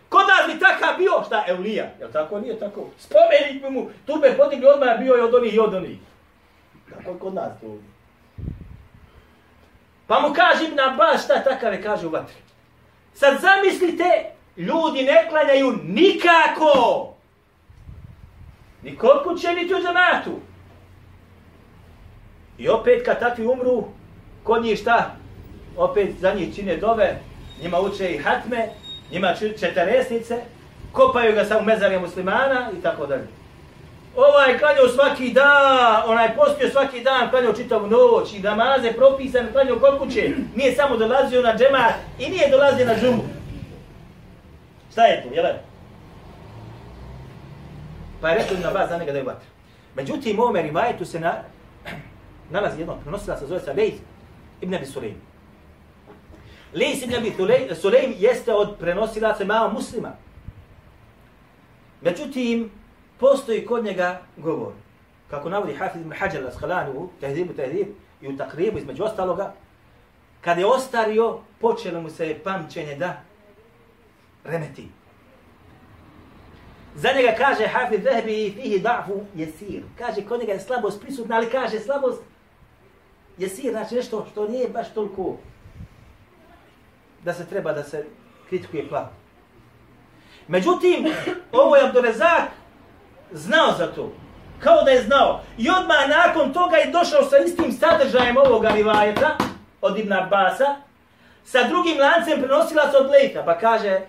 Kod 0.09 0.25
nas 0.27 0.53
bi 0.53 0.59
takav 0.59 0.97
bio, 0.97 1.23
šta, 1.25 1.43
Eulija? 1.47 1.85
Jel 1.99 2.11
tako? 2.11 2.39
Nije 2.39 2.59
tako. 2.59 2.87
Spomenik 2.97 3.63
bi 3.63 3.69
mu, 3.69 3.89
tu 4.05 4.15
bi 4.15 4.37
podigli 4.37 4.67
odmah, 4.67 4.99
bio 4.99 5.13
je 5.13 5.23
od 5.23 5.33
onih 5.33 5.53
i 5.53 5.59
od 5.59 5.73
onih. 5.73 5.97
Kako 6.89 7.19
kod 7.19 7.33
nas 7.33 7.51
to 7.61 7.67
ovdje? 7.67 7.89
Pa 10.07 10.19
mu 10.19 10.33
kaže 10.33 10.65
Ibn 10.65 10.79
Abbas 10.79 11.23
šta 11.23 11.43
takave 11.43 11.81
kaže 11.81 12.07
u 12.07 12.09
vatri. 12.09 12.35
Sad 13.13 13.39
zamislite, 13.41 14.31
ljudi 14.57 15.03
ne 15.03 15.27
klanjaju 15.29 15.71
nikako. 15.83 17.07
Ni 18.83 18.97
kod 18.97 19.23
kuće, 19.23 19.53
niti 19.53 19.73
u 19.73 19.77
džematu. 19.77 20.39
I 22.61 22.69
opet 22.69 23.05
kad 23.05 23.19
takvi 23.19 23.45
umru, 23.45 23.83
kod 24.43 24.63
njih 24.63 24.79
šta? 24.79 25.15
Opet 25.77 26.09
za 26.19 26.33
njih 26.33 26.55
čine 26.55 26.77
dove, 26.77 27.19
njima 27.61 27.79
uče 27.79 28.11
i 28.11 28.17
hatme, 28.17 28.69
njima 29.11 29.33
četaresnice, 29.59 30.41
kopaju 30.91 31.35
ga 31.35 31.45
sa 31.45 31.57
u 31.57 31.63
mezarje 31.63 31.99
muslimana 31.99 32.71
i 32.79 32.81
tako 32.81 33.05
dalje. 33.05 33.27
Ovaj 34.15 34.59
klanjao 34.59 34.87
svaki 34.87 35.33
dan, 35.33 36.03
onaj 36.05 36.35
postio 36.35 36.69
svaki 36.69 37.01
dan, 37.01 37.29
klanjao 37.29 37.53
čitavu 37.53 37.87
noć 37.87 38.33
i 38.33 38.39
namaze 38.39 38.93
propisan, 38.93 39.47
klanjao 39.51 39.79
kod 39.79 39.99
kuće. 39.99 40.29
Nije 40.55 40.75
samo 40.75 40.97
dolazio 40.97 41.41
na 41.41 41.57
džemat 41.57 41.93
i 42.19 42.29
nije 42.29 42.49
dolazio 42.49 42.85
na 42.85 42.95
džumu. 42.95 43.23
Šta 44.91 45.05
je 45.05 45.23
to, 45.23 45.33
jel? 45.33 45.45
Pa 48.21 48.29
je 48.29 48.35
rekao 48.35 48.57
na 48.57 48.79
vas 48.79 48.89
za 48.89 48.97
njega 48.97 49.11
da 49.11 49.17
je 49.17 49.23
vatra. 49.23 49.47
Međutim, 49.95 50.39
u 50.39 50.41
ovome 50.41 50.61
rivajetu 50.61 51.05
se 51.05 51.19
na, 51.19 51.33
nalazi 52.51 52.79
jednog 52.79 52.97
prenosila 53.01 53.37
se 53.37 53.47
zove 53.47 53.59
se 53.59 53.73
Lejz 53.73 53.93
ibn 54.61 54.75
Abi 54.75 54.85
Sulejm. 54.85 55.15
Lejz 56.73 57.03
ibn 57.03 57.15
Abi 57.15 57.33
Sulejm 57.75 58.13
jeste 58.17 58.53
od 58.53 58.75
prenosilaca 58.79 59.45
mama 59.45 59.73
muslima. 59.73 60.11
Međutim, 62.01 62.71
postoji 63.19 63.65
kod 63.65 63.85
njega 63.85 64.21
govor. 64.37 64.73
Kako 65.29 65.49
navodi 65.49 65.73
Hafiz 65.73 66.01
ibn 66.01 66.11
Hajar 66.11 66.43
al-Asqalani 66.43 66.95
u 66.95 67.09
Tehdibu 67.19 67.53
Tehdib 67.53 67.87
i 68.21 68.27
u 68.27 68.37
Takribu 68.37 68.77
između 68.77 69.03
ostaloga, 69.03 69.53
kad 70.41 70.57
je 70.57 70.65
ostario, 70.65 71.39
počelo 71.59 72.01
mu 72.01 72.09
se 72.09 72.39
pamćenje 72.43 72.95
da 72.95 73.21
remeti. 74.43 74.87
Za 76.95 77.09
njega 77.13 77.33
kaže 77.37 77.67
Hafiz 77.67 78.03
Zahbi 78.03 78.45
i 78.45 78.51
fihi 78.51 78.79
da'fu 78.79 79.23
jesir. 79.35 79.83
Kaže, 79.97 80.21
kod 80.21 80.39
njega 80.39 80.51
je 80.53 80.59
slabost 80.59 81.01
prisutna, 81.01 81.35
ali 81.35 81.49
kaže 81.49 81.79
slabost 81.79 82.21
jesir, 83.41 83.71
znači 83.71 83.95
nešto 83.95 84.27
što 84.31 84.47
nije 84.47 84.69
baš 84.69 84.93
toliko 84.93 85.37
da 87.23 87.33
se 87.33 87.45
treba 87.45 87.73
da 87.73 87.83
se 87.83 88.05
kritikuje 88.49 88.87
klav. 88.87 89.05
Međutim, 90.47 91.07
ovo 91.51 91.75
je 91.75 91.87
Abdurezak 91.87 92.49
znao 93.31 93.71
za 93.77 93.87
to. 93.87 94.11
Kao 94.59 94.83
da 94.83 94.91
je 94.91 95.03
znao. 95.03 95.41
I 95.57 95.69
odmah 95.69 96.09
nakon 96.09 96.53
toga 96.53 96.75
je 96.75 96.91
došao 96.91 97.23
sa 97.23 97.37
istim 97.37 97.71
sadržajem 97.71 98.37
ovoga 98.37 98.69
rivajeta 98.69 99.37
od 99.81 99.97
Ibn 99.97 100.13
Abasa, 100.13 100.75
sa 101.43 101.63
drugim 101.67 101.99
lancem 101.99 102.41
prenosila 102.41 102.91
se 102.91 102.97
od 102.97 103.09
Lejta. 103.09 103.43
Pa 103.45 103.57
kaže 103.57 104.01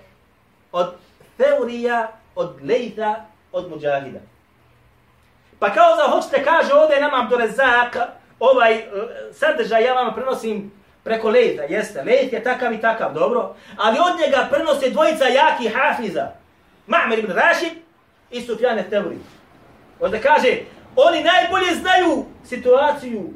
od 0.72 0.94
Teorija, 1.36 2.12
od 2.34 2.56
Lejta, 2.62 3.24
od 3.52 3.70
Mujahida. 3.70 4.20
Pa 5.58 5.70
kao 5.70 5.96
da 5.96 6.02
hoćete 6.02 6.44
kaže 6.44 6.74
ovdje 6.74 7.00
nama 7.00 7.22
Abdurezak 7.22 7.96
ovaj 8.42 8.74
e, 8.74 8.84
sadržaj 9.32 9.84
ja 9.84 9.94
vam 9.94 10.14
prenosim 10.14 10.72
preko 11.04 11.30
Lejta. 11.30 11.62
Jeste, 11.62 12.02
Lejt 12.02 12.32
je 12.32 12.42
takav 12.42 12.72
i 12.72 12.80
takav, 12.80 13.14
dobro. 13.14 13.54
Ali 13.76 13.98
od 13.98 14.20
njega 14.20 14.48
prenose 14.50 14.90
dvojica 14.90 15.24
jaki 15.24 15.68
hafiza. 15.68 16.28
Ma'mer 16.86 17.18
ibn 17.18 17.32
Rashid 17.32 17.72
i 18.30 18.40
Sufjane 18.40 18.90
Tevri. 18.90 19.16
Onda 20.00 20.18
kaže, 20.18 20.56
oni 20.96 21.24
najbolje 21.24 21.74
znaju 21.74 22.24
situaciju 22.44 23.30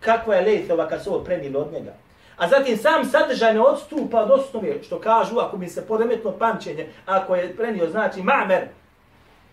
kakva 0.00 0.34
je 0.34 0.42
Lejtova 0.42 0.88
kad 0.88 1.04
su 1.04 1.14
ovo 1.14 1.24
prenili 1.24 1.56
od 1.56 1.72
njega. 1.72 1.94
A 2.36 2.48
zatim 2.48 2.76
sam 2.76 3.04
sadržaj 3.04 3.54
ne 3.54 3.60
odstupa 3.60 4.20
od 4.20 4.30
osnove, 4.30 4.82
što 4.82 5.00
kažu, 5.00 5.38
ako 5.38 5.56
mi 5.56 5.68
se 5.68 5.86
poremetno 5.86 6.32
pamćenje, 6.32 6.88
ako 7.06 7.36
je 7.36 7.56
prenio, 7.56 7.90
znači 7.90 8.20
Ma'mer, 8.20 8.66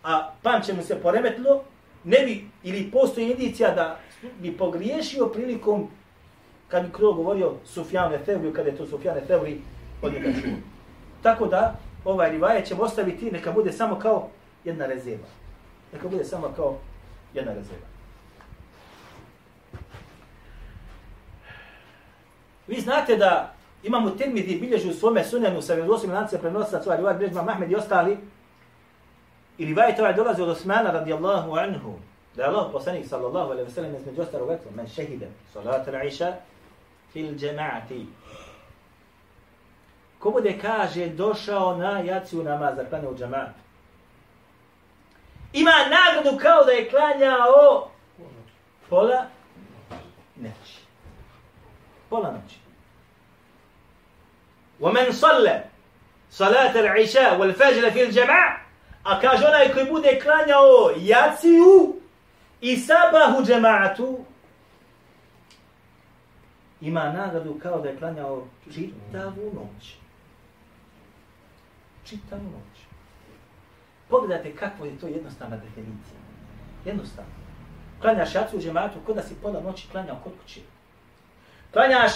a 0.04 0.32
pamćenje 0.42 0.78
mu 0.78 0.84
se 0.84 1.02
poremetlo, 1.02 1.64
ne 2.04 2.20
bi, 2.20 2.46
ili 2.64 2.92
postoji 2.92 3.32
indicija 3.32 3.72
da 3.72 4.00
bi 4.40 4.58
pogriješio 4.58 5.26
prilikom 5.28 5.88
kad 6.68 6.84
bi 6.84 6.90
kdo 6.98 7.14
govorio 7.14 7.54
Sufjane 7.66 8.18
Teoriju, 8.26 8.54
kada 8.54 8.70
je 8.70 8.78
to 8.78 8.86
Sufjane 8.88 9.22
Tevri 9.28 9.62
od 10.02 10.14
njega 10.14 10.30
čuo. 10.42 10.52
Tako 11.22 11.48
da, 11.48 11.76
ovaj 12.06 12.32
rivaje 12.32 12.66
ćemo 12.66 12.84
ostaviti, 12.84 13.32
neka 13.32 13.52
bude 13.52 13.72
samo 13.72 14.00
kao 14.00 14.30
jedna 14.64 14.86
rezerva. 14.86 15.28
Neka 15.94 16.08
bude 16.08 16.24
samo 16.24 16.54
kao 16.56 16.78
jedna 17.34 17.54
rezerva. 17.54 17.88
Vi 22.68 22.82
znate 22.82 23.18
da 23.18 23.54
imamo 23.84 24.10
termidi 24.10 24.60
bilježi 24.60 24.90
u 24.90 24.94
svome 24.94 25.24
sunjanu 25.24 25.62
sa 25.62 25.74
vjerozosim 25.74 26.12
lance 26.12 26.42
prenosa 26.42 26.82
svoja 26.82 26.84
ovaj 26.84 26.98
rivaje 26.98 27.18
bilježima 27.18 27.42
Mahmed 27.42 27.72
i 27.72 27.76
ostali 27.76 28.18
i 29.58 29.66
rivaj 29.66 29.96
ovaj 30.00 30.14
dolazi 30.14 30.42
od 30.42 30.50
Osmana 30.50 30.92
radijallahu 30.92 31.56
anhu 31.56 31.94
da 32.37 32.43
je 32.43 32.49
Allah 32.49 32.69
poslanik 32.73 33.07
sallallahu 33.07 33.51
alaihi 33.51 33.71
wa 33.71 33.75
sallam 33.75 33.95
između 33.95 34.23
ostalog 34.23 34.51
rekao 34.51 34.73
men 34.75 34.89
šehide 34.89 35.29
salat 35.53 35.89
al-iša 35.89 36.33
fil 37.13 37.35
džema'ati 37.35 38.07
ko 40.19 40.31
bude 40.31 40.59
kaže 40.63 41.07
došao 41.07 41.77
na 41.77 41.99
jaciju 41.99 42.43
namaz 42.43 42.77
da 42.77 42.85
klanja 42.85 43.09
u 43.09 43.17
džema'atu 43.17 43.61
ima 45.53 45.73
nagradu 45.91 46.39
kao 46.39 46.65
da 46.65 46.73
je 46.73 46.91
klanjao 46.91 47.91
pola 48.89 49.27
noći. 50.37 50.81
Pola 52.09 52.33
noći. 52.33 52.57
ومن 54.81 55.13
صلى 55.13 55.65
صلاة 56.31 56.81
العشاء 56.81 57.39
والفجر 57.39 57.91
في 57.91 58.03
الجماعة 58.03 58.61
a 59.05 59.21
kaže 59.21 59.47
onaj 59.47 59.73
koji 59.73 59.85
bude 59.87 60.21
klanjao 60.21 60.91
jaciju 60.97 61.94
i 62.66 62.78
sabahu 62.78 63.46
džematu 63.46 64.20
ima 66.82 67.12
nagradu 67.12 67.60
kao 67.64 67.82
da 67.82 67.90
je 67.90 67.98
klanjao 67.98 68.48
čitavu 68.74 69.54
noć. 69.54 69.96
Čitavu 72.06 72.44
noć. 72.44 72.80
Pogledajte 74.10 74.56
kako 74.56 74.86
je 74.86 75.00
to 75.00 75.08
jednostavna 75.08 75.58
definicija. 75.58 76.20
Jednostavno. 76.86 77.32
Klanjaš 78.02 78.36
jacu 78.36 78.58
u 78.58 78.62
džematu, 78.62 79.00
kod 79.06 79.16
da 79.16 79.22
si 79.22 79.36
pola 79.42 79.62
noći 79.62 79.88
klanjao 79.92 80.18
kod 80.24 80.34
kuće. 80.42 80.60
Klanjaš 81.74 82.14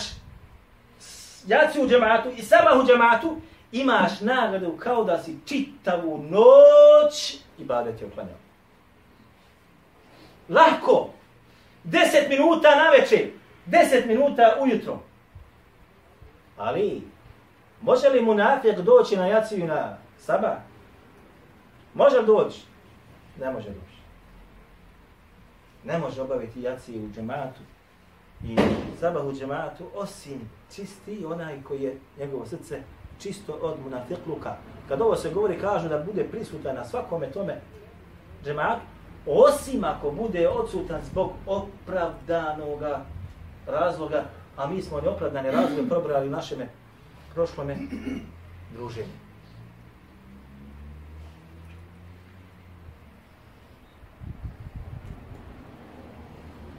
jacu 1.48 1.84
u 1.84 1.88
džematu 1.88 2.30
i 2.38 2.42
sabah 2.42 2.80
u 2.84 2.88
džematu, 2.88 3.42
imaš 3.72 4.22
nagradu 4.22 4.78
kao 4.78 5.04
da 5.04 5.24
si 5.24 5.38
čitavu 5.46 6.24
noć 6.24 7.38
i 7.58 7.64
badet 7.64 8.02
je 8.02 8.08
uklanjao. 8.08 8.49
Lako. 10.50 11.10
Deset 11.84 12.30
minuta 12.30 12.76
na 12.76 12.90
večer. 12.90 13.30
Deset 13.66 14.06
minuta 14.06 14.56
ujutro. 14.62 15.00
Ali, 16.58 17.02
može 17.82 18.10
li 18.10 18.22
munafik 18.22 18.78
doći 18.78 19.18
na 19.18 19.28
jaciju 19.28 19.68
na 19.68 19.98
sabah? 20.18 20.58
Može 21.94 22.20
li 22.20 22.26
doći? 22.26 22.62
Ne 23.40 23.52
može 23.52 23.70
doći. 23.70 24.00
Ne 25.84 25.98
može 25.98 26.22
obaviti 26.22 26.62
jaciju 26.62 27.06
u 27.06 27.10
džematu 27.16 27.60
i 28.44 28.58
sabah 29.00 29.26
u 29.26 29.34
džematu 29.34 29.84
osim 29.96 30.50
čisti 30.76 31.26
onaj 31.26 31.64
koji 31.64 31.82
je 31.82 31.98
njegovo 32.20 32.46
srce 32.46 32.82
čisto 33.20 33.54
od 33.54 33.78
munafikluka. 33.84 34.56
Kad 34.88 35.02
ovo 35.02 35.16
se 35.16 35.30
govori, 35.30 35.60
kažu 35.60 35.90
da 35.90 35.98
bude 35.98 36.24
prisutan 36.24 36.76
na 36.76 36.86
svakome 36.86 37.32
tome 37.32 37.62
džematu, 38.46 38.82
osim 39.26 39.84
ako 39.84 40.12
bude 40.12 40.50
odsutan 40.50 41.02
zbog 41.12 41.32
opravdanog 41.46 42.82
razloga, 43.68 44.24
a 44.58 44.68
mi 44.68 44.82
smo 44.82 45.02
neopravdane 45.02 45.52
razloge 45.52 45.90
probrali 45.90 46.28
u 46.28 46.32
našeme 46.32 46.68
prošlome 47.34 47.78
druženju. 48.74 49.30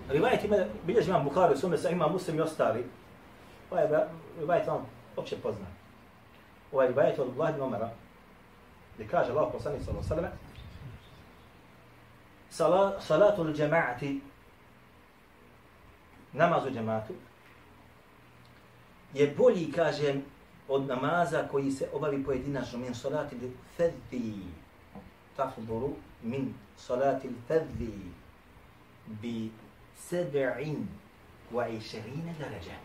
Rivajet 0.08 0.44
ima, 0.44 0.56
bilježi 0.86 1.10
imam 1.10 1.24
Bukhari, 1.24 1.56
sume 1.56 1.78
sa 1.78 1.90
ima 1.90 2.08
muslim 2.08 2.38
i 2.38 2.40
ostali. 2.40 2.84
Ovaj 3.70 3.86
rivajet 4.38 4.66
vam 4.66 4.86
opće 5.16 5.36
pozna. 5.36 5.66
Ovaj 6.72 6.88
rivajet 6.88 7.18
od 7.18 7.36
Vlad 7.36 7.58
Nomera, 7.58 7.90
gdje 8.94 9.08
kaže 9.08 9.30
Allah 9.30 9.48
poslani 9.52 9.84
sallahu 9.84 10.06
sallam, 10.08 10.24
Salatul 12.50 13.54
džema'ati 13.54 14.20
namaz 16.32 16.66
u 16.66 16.70
džematu, 16.70 17.12
je 19.14 19.34
bolji, 19.36 19.72
kažem, 19.72 20.22
od 20.68 20.86
namaza 20.86 21.48
koji 21.50 21.70
se 21.70 21.88
obavi 21.92 22.24
pojedinačno 22.24 22.78
min 22.78 22.94
salati 22.94 23.36
li 23.36 23.52
fedhi 23.76 24.34
tafduru 25.36 25.90
min 26.22 26.54
salati 26.76 27.28
li 27.28 27.34
fedhi 27.48 27.92
bi 29.06 29.50
sebe'in 30.10 30.86
wa 31.52 31.76
išerine 31.76 32.34
darađa. 32.38 32.76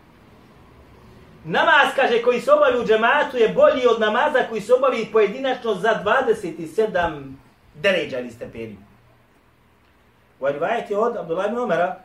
Namaz, 1.43 1.95
kaže, 1.95 2.21
koji 2.21 2.41
se 2.41 2.51
obavi 2.51 2.79
u 2.79 2.85
džematu 2.85 3.37
je 3.37 3.49
bolji 3.49 3.87
od 3.87 3.99
namaza 3.99 4.39
koji 4.49 4.61
se 4.61 4.73
obavi 4.73 5.09
pojedinačno 5.11 5.75
za 5.75 6.03
27 6.05 7.33
deređa 7.75 8.19
ili 8.19 8.31
stepeni. 8.31 8.77
Ovaj 10.39 10.51
u 10.51 10.53
rivajeti 10.53 10.95
od 10.95 11.17
Abdullah 11.17 11.47
ibn 11.47 11.57
Umara, 11.57 11.95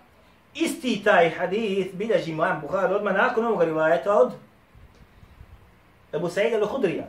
isti 0.55 1.03
taj 1.05 1.31
hadith 1.31 1.95
bilježi 1.95 2.31
imam 2.31 2.61
Bukhari 2.61 2.95
odmah 2.95 3.14
nakon 3.14 3.47
ovoga 3.47 3.64
rivajeta 3.64 4.14
od 4.14 4.33
Ebu 6.12 6.29
Sa'id 6.29 6.55
al-Hudrija. 6.55 7.05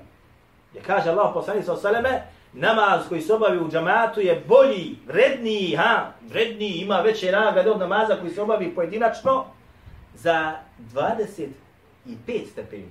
Gdje 0.72 0.82
kaže 0.82 1.10
Allah 1.10 1.32
poslani 1.34 1.64
sa 1.64 1.74
osaleme, 1.74 2.24
namaz 2.54 3.08
koji 3.10 3.22
se 3.22 3.34
obavi 3.34 3.60
u 3.60 3.70
džamatu 3.72 4.22
je 4.22 4.44
bolji, 4.48 4.96
vredniji, 5.08 5.76
ha, 5.76 6.12
vredniji, 6.30 6.72
ima 6.72 7.00
veće 7.00 7.32
nagrade 7.32 7.72
od 7.72 7.80
namaza 7.80 8.16
koji 8.16 8.32
se 8.32 8.42
obavi 8.42 8.76
pojedinačno 8.76 9.46
za 10.14 10.54
25 10.94 11.48
stepeni. 12.52 12.90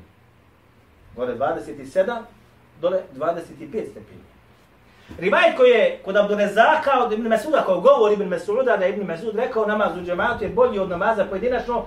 Gore 1.17 1.35
27, 1.35 2.23
dole 2.81 3.03
25 3.17 3.91
stepeni. 3.91 4.30
Rivajet 5.19 5.57
koji 5.57 5.71
je 5.71 6.01
kod 6.05 6.17
Abdurezaka 6.17 7.05
od 7.05 7.13
Ibn 7.13 7.29
Mesuda, 7.29 7.63
koji 7.67 7.81
govori 7.81 8.15
Ibn 8.15 8.29
Mesuda, 8.29 8.77
da 8.77 8.85
je 8.85 8.93
Ibn 8.93 9.07
Mesud 9.07 9.37
rekao 9.37 9.67
namaz 9.67 9.97
u 9.97 10.05
džematu 10.05 10.45
je 10.45 10.51
bolji 10.51 10.79
od 10.79 10.89
namaza 10.89 11.25
pojedinačno 11.25 11.85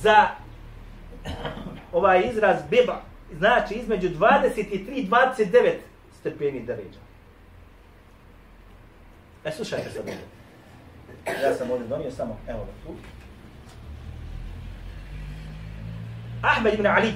za 0.00 0.26
ovaj 1.92 2.22
izraz 2.32 2.56
biba, 2.70 3.00
znači 3.32 3.74
između 3.74 4.08
23 4.08 4.90
i 4.94 5.08
29 5.08 5.72
stepeni 6.20 6.60
deređa. 6.60 6.98
E, 9.44 9.50
slušajte 9.50 9.90
sad 9.90 9.98
ovdje. 9.98 10.18
Ja 11.42 11.54
sam 11.54 11.70
ovdje 11.70 11.86
donio 11.88 12.10
samo, 12.10 12.38
evo 12.48 12.58
ga 12.58 12.72
tu. 12.84 12.94
Ahmed 16.42 16.74
ibn 16.74 16.86
Ali, 16.86 17.12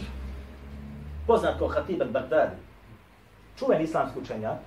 poznat 1.27 1.59
kao 1.59 1.69
Hatib 1.69 2.01
al-Baghdadi, 2.01 2.57
čuven 3.59 3.83
islamski 3.83 4.19
učenjak, 4.19 4.59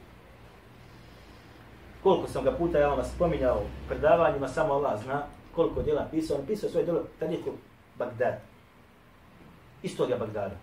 koliko 2.05 2.27
sam 2.27 2.43
ga 2.43 2.51
puta 2.51 2.79
ja 2.79 2.87
vam 2.87 3.05
spominjao 3.15 3.57
u 3.57 3.87
predavanjima, 3.87 4.47
samo 4.47 4.73
Allah 4.73 5.03
zna 5.03 5.23
koliko 5.55 5.81
djela 5.81 6.07
pisao. 6.11 6.37
On 6.37 6.45
pisao 6.45 6.69
svoje 6.69 6.85
djelo 6.85 7.03
Tariku 7.19 7.49
Bagdad. 7.97 8.33
Istorija 9.83 10.17
Bagdada. 10.17 10.55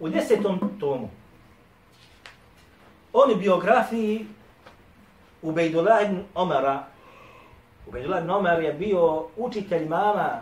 U 0.00 0.08
desetom 0.08 0.58
tomu 0.80 1.08
on 3.12 3.32
u 3.32 3.36
biografiji 3.36 4.26
Ubejdullah 5.42 6.04
ibn 6.04 6.22
Omara 6.34 6.84
Ubejdullah 7.86 8.20
ibn 8.20 8.30
Omar 8.30 8.62
je 8.62 8.72
bio 8.72 9.26
učitelj 9.36 9.88
mama 9.88 10.40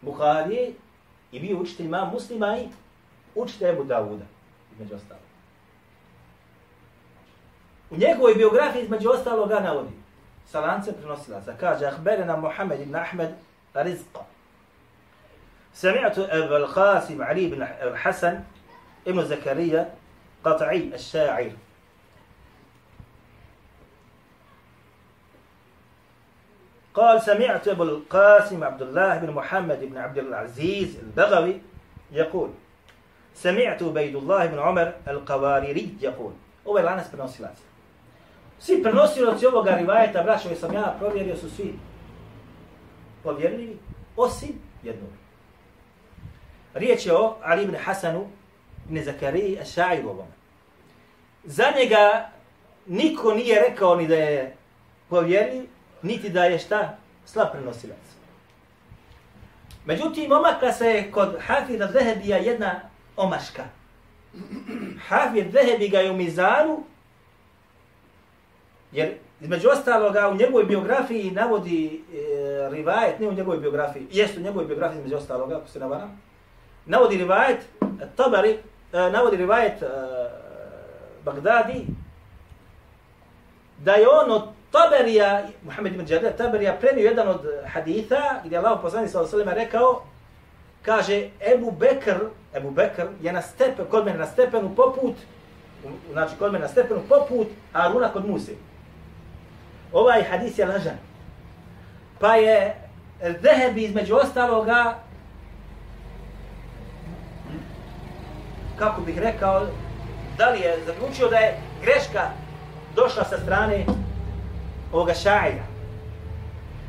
Buharije 0.00 0.72
i 1.32 1.40
bio 1.40 1.58
učitelj 1.58 1.88
mama 1.88 2.12
muslima 2.12 2.58
i 2.58 2.68
učitelj 3.34 3.70
Ebu 3.70 3.84
Davuda, 3.84 4.24
među 4.78 4.94
ostalo. 4.94 5.31
U 7.92 7.96
njegovoj 7.96 8.34
biografiji 8.34 8.82
između 8.82 9.10
ostalog 9.10 9.48
ga 9.48 9.60
navodi. 9.60 9.92
Sa 10.46 10.60
lance 10.60 10.92
prenosilaca. 10.92 11.54
Kaže, 11.60 11.86
ahberena 11.86 12.36
Muhammed 12.36 12.80
ibn 12.80 12.94
Ahmed 12.94 13.30
Rizqa. 13.74 14.24
سمعت 15.74 16.18
أبا 16.18 16.56
القاسم 16.56 17.22
علي 17.22 17.46
بن 17.46 17.62
الحسن 17.62 18.40
ابن 19.06 19.86
قطعي 20.44 20.94
الشاعر 20.94 21.50
قال 26.94 27.22
سمعت 27.22 27.68
أبو 27.68 27.82
القاسم 27.82 28.64
عبد 28.64 28.82
الله 28.82 29.18
بن 29.18 29.30
محمد 29.30 29.80
بن 29.80 29.98
عبد 29.98 30.18
العزيز 30.18 30.98
البغوي 30.98 31.60
يقول 32.12 32.50
سمعت 33.34 33.82
بيد 33.82 34.16
الله 34.16 34.46
بن 34.46 34.58
عمر 34.58 34.92
القواريري 35.08 35.96
يقول 36.00 36.32
هو 36.66 36.78
العنس 36.78 37.08
بن 37.08 37.18
نوسيلاتي 37.18 37.62
Svi 38.64 38.82
prenosioci 38.82 39.46
ovoga 39.46 39.70
rivajeta, 39.70 40.22
braćo, 40.22 40.48
koji 40.48 40.60
sam 40.60 40.74
ja 40.74 40.96
provjerio, 40.98 41.36
su 41.36 41.50
svi 41.50 41.74
povjerljivi, 43.22 43.78
osim 44.16 44.52
jednog. 44.82 45.10
Riječ 46.74 47.06
je 47.06 47.16
o 47.16 47.36
Ali 47.42 47.62
ibn 47.62 47.76
Hasanu 47.84 48.26
ibn 48.88 49.04
Zakariji 49.04 49.58
Aša'ilovom. 49.62 50.26
Za 51.44 51.64
njega 51.78 52.30
niko 52.86 53.34
nije 53.34 53.60
rekao 53.68 53.96
ni 53.96 54.08
da 54.08 54.14
je 54.14 54.56
povjerljiv, 55.08 55.64
niti 56.02 56.28
da 56.28 56.44
je 56.44 56.58
šta 56.58 56.96
slab 57.24 57.48
prenosilac. 57.52 57.98
Međutim, 59.84 60.32
omakla 60.32 60.72
se 60.72 61.10
kod 61.10 61.36
Hafida 61.40 61.92
Zehebija 61.92 62.36
jedna 62.36 62.80
omaška. 63.16 63.64
Hafid 65.08 65.52
Zehebi 65.52 65.88
ga 65.88 65.98
je 65.98 66.10
u 66.10 66.16
Mizanu 66.16 66.84
Jer 68.92 69.14
između 69.40 69.68
ostaloga 69.68 70.28
u 70.28 70.34
njegovoj 70.34 70.64
biografiji 70.64 71.30
navodi 71.30 72.04
e, 72.14 72.68
rivajet, 72.70 73.20
ne 73.20 73.28
u 73.28 73.32
njegovoj 73.32 73.58
biografiji, 73.58 74.06
jest 74.10 74.36
u 74.36 74.40
njegovoj 74.40 74.66
biografiji 74.66 74.98
između 74.98 75.16
ostaloga, 75.16 75.56
ako 75.56 75.68
se 75.68 75.80
navaram, 75.80 76.22
navodi 76.86 77.16
rivajet 77.16 77.58
Tabari, 78.16 78.58
e, 78.92 79.10
navodi 79.10 79.36
rivajet 79.36 79.82
e, 79.82 79.86
Bagdadi, 81.24 81.86
da 83.78 83.92
je 83.92 84.08
on 84.08 84.30
od 84.30 84.42
Taberija, 84.70 85.42
Muhammed 85.64 85.94
ibn 85.94 86.04
Đadir, 86.04 86.36
Taberija 86.36 86.76
prenio 86.80 87.04
jedan 87.04 87.28
od 87.28 87.40
haditha, 87.66 88.40
gdje 88.44 88.58
Allah 88.58 88.78
poslani 88.82 89.08
sa 89.08 89.20
Osalima 89.20 89.52
rekao, 89.52 90.02
kaže, 90.82 91.28
Ebu 91.54 91.70
Bekr, 91.70 92.16
Ebu 92.54 92.70
Bekr 92.70 93.06
je 93.22 93.32
na 93.32 93.42
stepen, 93.42 93.86
kod 93.90 94.04
mene 94.04 94.18
na 94.18 94.26
stepenu 94.26 94.74
poput, 94.76 95.14
znači 96.12 96.34
kod 96.38 96.52
mene 96.52 96.62
na 96.62 96.68
stepenu 96.68 97.00
poput 97.08 97.48
Aruna 97.72 98.08
kod 98.08 98.28
Musi 98.28 98.56
ovaj 99.92 100.22
hadis 100.22 100.58
je 100.58 100.66
lažan. 100.66 100.96
Pa 102.20 102.34
je 102.34 102.74
Zehebi 103.42 103.82
između 103.82 104.14
ostaloga, 104.14 104.94
kako 108.78 109.00
bih 109.00 109.18
rekao, 109.18 109.66
da 110.38 110.50
li 110.50 110.60
je 110.60 110.78
zaključio 110.86 111.28
da 111.28 111.36
je 111.36 111.56
greška 111.82 112.30
došla 112.96 113.24
sa 113.24 113.38
strane 113.38 113.86
ovoga 114.92 115.14
šaija. 115.14 115.64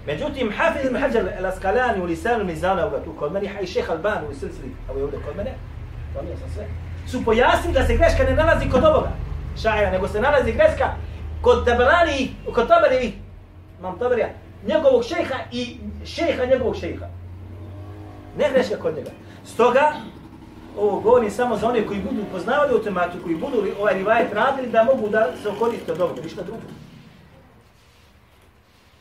Međutim, 0.06 0.54
Hafiz 0.58 0.86
ibn 0.86 1.00
Hajar 1.00 1.26
al-Askalani 1.40 2.02
u 2.02 2.06
Lisanu 2.06 2.44
Mizana 2.44 2.86
ovoga 2.86 3.04
tu 3.04 3.14
kod 3.20 3.32
mene, 3.32 3.50
i 3.62 3.68
šeha 3.68 3.94
Albani 3.94 4.28
u 4.28 4.34
Silsili, 4.34 4.76
ovo 4.90 5.00
je 5.00 5.04
ovdje 5.04 5.20
kod 5.26 5.36
mene, 5.36 5.52
to 6.14 6.22
nije 6.22 6.38
sam 6.38 6.50
sve, 6.54 6.66
su 7.08 7.26
pojasnili 7.26 7.74
da 7.74 7.86
se 7.86 7.98
greška 7.98 8.24
ne 8.24 8.36
nalazi 8.36 8.70
kod 8.70 8.84
ovoga 8.84 9.12
šaja, 9.62 9.92
nego 9.92 10.08
se 10.08 10.22
nalazi 10.22 10.52
greška 10.52 10.94
kod 11.44 11.66
Tabarani, 11.66 12.36
kod 12.54 12.68
Tabari, 12.68 13.14
mam 13.82 14.00
Tabarija, 14.00 14.30
njegovog 14.68 15.04
šeha 15.04 15.40
i 15.52 15.78
šeha 16.06 16.46
njegovog 16.46 16.76
šeha. 16.76 17.08
Ne 18.38 18.50
greška 18.54 18.80
kod 18.80 18.96
njega. 18.96 19.12
Stoga, 19.46 19.94
ovo 20.78 21.00
govorim 21.00 21.32
samo 21.32 21.58
za 21.58 21.68
one 21.68 21.88
koji 21.88 22.00
budu 22.00 22.24
poznavali 22.32 22.74
o 22.74 22.80
tematu, 22.80 23.18
koji 23.24 23.36
budu 23.36 23.66
ovaj 23.80 23.94
rivajet 23.94 24.34
radili, 24.34 24.70
da 24.70 24.84
mogu 24.84 25.10
da 25.10 25.28
se 25.42 25.50
okoriste 25.50 25.92
od 25.92 26.02
ovoga, 26.02 26.22
ništa 26.22 26.44
drugo. 26.44 26.62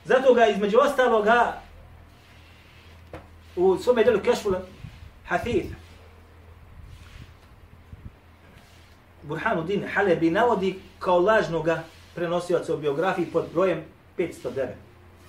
Zato 0.04 0.34
ga 0.34 0.46
između 0.46 0.78
ostaloga 0.78 1.60
u 3.56 3.76
svome 3.76 4.04
delu 4.04 4.20
Kešful 4.20 4.54
Hafid 5.26 5.66
Burhanuddin 9.22 9.84
Halebi 9.94 10.30
navodi 10.30 10.80
kao 10.98 11.18
lažnoga 11.18 11.82
prenosioca 12.14 12.74
u 12.74 12.76
biografiji 12.78 13.26
pod 13.26 13.44
brojem 13.52 13.84
509. 14.18 14.66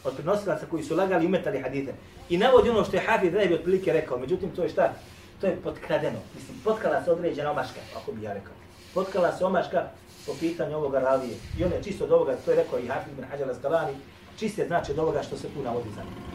Od 0.04 0.14
prenosilaca 0.14 0.66
koji 0.66 0.84
su 0.84 0.96
lagali 0.96 1.24
i 1.24 1.28
umetali 1.28 1.62
hadite. 1.62 1.94
I 2.30 2.38
navodi 2.38 2.70
ono 2.70 2.84
što 2.84 2.96
je 2.96 3.04
Hafid 3.08 3.34
Rebi 3.34 3.54
otprilike 3.54 3.94
rekao. 3.94 4.18
Međutim, 4.18 4.50
to 4.56 4.64
je 4.64 4.70
šta? 4.70 4.94
To 5.42 5.48
je 5.48 5.56
potkradeno. 5.64 6.20
Mislim, 6.36 6.58
potkala 6.64 7.04
se 7.04 7.12
određena 7.12 7.52
omaška, 7.52 7.80
ako 7.98 8.12
bi 8.12 8.24
ja 8.24 8.34
rekao. 8.34 8.54
Potkala 8.94 9.32
se 9.32 9.46
omaška 9.46 9.84
po 10.26 10.34
pitanju 10.40 10.78
ovoga 10.78 11.00
ravije. 11.00 11.36
I 11.60 11.64
on 11.64 11.72
je 11.72 11.84
čisto 11.84 12.04
od 12.04 12.12
ovoga, 12.12 12.36
to 12.46 12.52
je 12.52 12.58
rekao 12.58 12.80
i 12.80 12.88
Hafid 12.88 13.14
ibn 13.14 13.24
Hađala 13.24 13.56
Skalani, 13.56 13.94
čiste 14.40 14.68
znači 14.68 14.92
od 14.92 15.00
ovoga 15.00 15.24
što 15.24 15.38
se 15.38 15.48
tu 15.48 15.62
navodi 15.64 15.90
za 15.96 16.02
njim. 16.04 16.34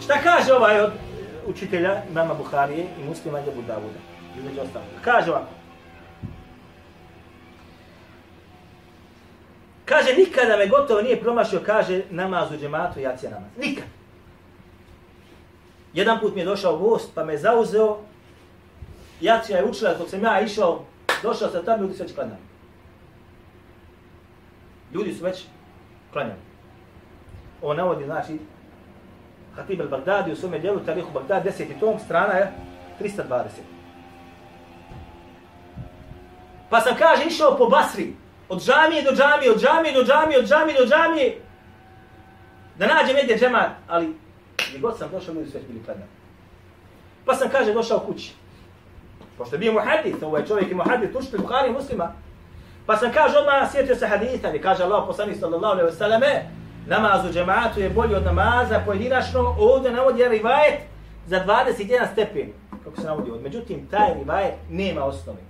Šta 0.00 0.18
kaže 0.22 0.52
ovaj 0.52 0.80
od 0.80 0.92
učitelja 1.46 2.02
imama 2.10 2.34
Buharije 2.34 2.86
i 3.00 3.04
muslima 3.04 3.38
Jebu 3.38 3.62
Davuda? 3.66 3.98
Između 4.38 4.60
ostalo. 4.60 4.84
Kaže 5.04 5.30
ovako. 5.30 5.59
Kaže, 9.90 10.14
nikada 10.14 10.56
me 10.56 10.66
gotovo 10.66 11.02
nije 11.02 11.20
promašio, 11.20 11.60
kaže, 11.66 12.02
namaz 12.10 12.52
u 12.52 12.56
džematu, 12.56 13.00
jacija 13.00 13.30
namaz. 13.30 13.50
Nikad. 13.58 13.84
Jedan 15.92 16.20
put 16.20 16.34
mi 16.34 16.40
je 16.40 16.44
došao 16.44 16.78
gost, 16.78 17.10
pa 17.14 17.24
me 17.24 17.38
zauzeo. 17.38 17.98
Jacija 19.20 19.58
je 19.58 19.64
učila, 19.64 19.94
dok 19.94 20.08
sam 20.08 20.22
ja 20.22 20.40
išao, 20.40 20.84
došao 21.22 21.50
sam 21.50 21.64
tamo, 21.64 21.82
ljudi 21.82 21.94
su 21.94 22.02
već 22.02 22.14
klanjali. 22.14 22.40
Ljudi 24.94 25.14
su 25.14 25.24
već 25.24 25.44
klanjali. 26.12 26.40
On 27.62 27.76
navodi, 27.76 28.04
znači, 28.04 28.38
Hatib 29.56 29.80
al-Baghdadi 29.80 30.32
u 30.32 30.36
svome 30.36 30.58
dijelu, 30.58 30.80
Tarihu 30.80 31.10
Bagdad, 31.14 31.44
10. 31.44 31.80
tom, 31.80 31.98
strana 31.98 32.34
je 32.34 32.52
320. 33.00 33.44
Pa 36.70 36.80
sam, 36.80 36.96
kaže, 36.98 37.24
išao 37.26 37.56
po 37.56 37.66
Basri, 37.66 38.14
od 38.50 38.62
džamije 38.62 39.02
do 39.02 39.10
džamije, 39.10 39.50
od 39.50 39.60
džamije 39.60 39.94
do 39.94 40.04
džamije, 40.04 40.38
od 40.38 40.46
džamije 40.46 40.78
do 40.78 40.86
džamije, 40.86 41.40
da 42.78 42.86
nađem 42.86 43.16
negdje 43.16 43.38
džemat, 43.38 43.70
ali 43.88 44.14
gdje 44.68 44.80
god 44.80 44.98
sam 44.98 45.10
došao, 45.10 45.34
ljudi 45.34 45.50
su 45.50 45.58
već 45.58 45.66
bili 45.66 45.84
klanjali. 45.84 46.10
Pa 47.24 47.34
sam, 47.34 47.48
kaže, 47.48 47.72
došao 47.72 47.98
kući. 47.98 48.34
Pošto 49.38 49.54
je 49.54 49.58
bio 49.58 49.72
muhadith, 49.72 50.22
ovaj 50.22 50.42
je 50.42 50.46
čovjek 50.46 50.68
je 50.68 50.74
muhadith, 50.74 51.16
učitelj 51.16 51.40
Bukhari 51.40 51.72
muslima. 51.72 52.12
Pa 52.86 52.96
sam, 52.96 53.12
kaže, 53.12 53.38
odmah 53.38 53.72
sjetio 53.72 53.96
se 53.96 54.06
haditha, 54.06 54.52
i 54.54 54.62
kaže 54.62 54.82
Allah 54.82 55.04
poslani 55.06 55.34
sallallahu 55.34 55.72
alaihi 55.72 55.90
wa 55.90 55.98
sallame, 55.98 56.42
namaz 56.86 57.26
u 57.26 57.32
džematu 57.32 57.80
je 57.80 57.90
bolji 57.90 58.14
od 58.14 58.24
namaza 58.24 58.82
pojedinačno, 58.86 59.56
ovdje 59.58 59.90
navodi 59.90 60.20
jedan 60.20 60.36
rivajet 60.36 60.80
za 61.26 61.44
21 61.46 62.12
stepen, 62.12 62.52
kako 62.84 63.00
se 63.00 63.06
navodi 63.06 63.30
ovdje. 63.30 63.42
Međutim, 63.42 63.88
taj 63.90 64.14
rivajet 64.14 64.54
nema 64.70 65.04
osnovi. 65.04 65.49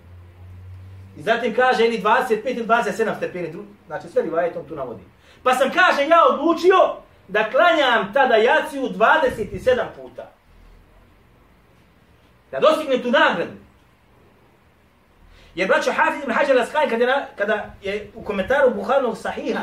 I 1.16 1.22
zatim 1.22 1.54
kaže 1.54 1.86
ili 1.86 2.02
25 2.02 2.40
ili 2.44 2.66
27 2.66 3.16
stepeni, 3.16 3.54
znači 3.86 4.08
sve 4.08 4.22
rivajetom 4.22 4.68
tu 4.68 4.76
navodi. 4.76 5.02
Pa 5.42 5.54
sam 5.54 5.70
kaže 5.70 6.08
ja 6.08 6.18
odlučio 6.30 6.96
da 7.28 7.50
klanjam 7.50 8.12
tada 8.12 8.36
jaciju 8.36 8.82
27 8.82 9.84
puta. 9.96 10.30
Da 12.50 12.60
dostignem 12.60 13.02
tu 13.02 13.10
nagradu. 13.10 13.52
Jer 15.54 15.68
braćo 15.68 15.92
Hafiz 15.92 16.22
ibn 16.22 16.32
Hajar 16.32 16.56
Laskaj 16.56 16.88
kada, 16.88 17.04
je, 17.04 17.26
kada 17.36 17.74
je 17.82 18.10
u 18.14 18.22
komentaru 18.22 18.74
Buharnog 18.74 19.18
sahiha, 19.18 19.60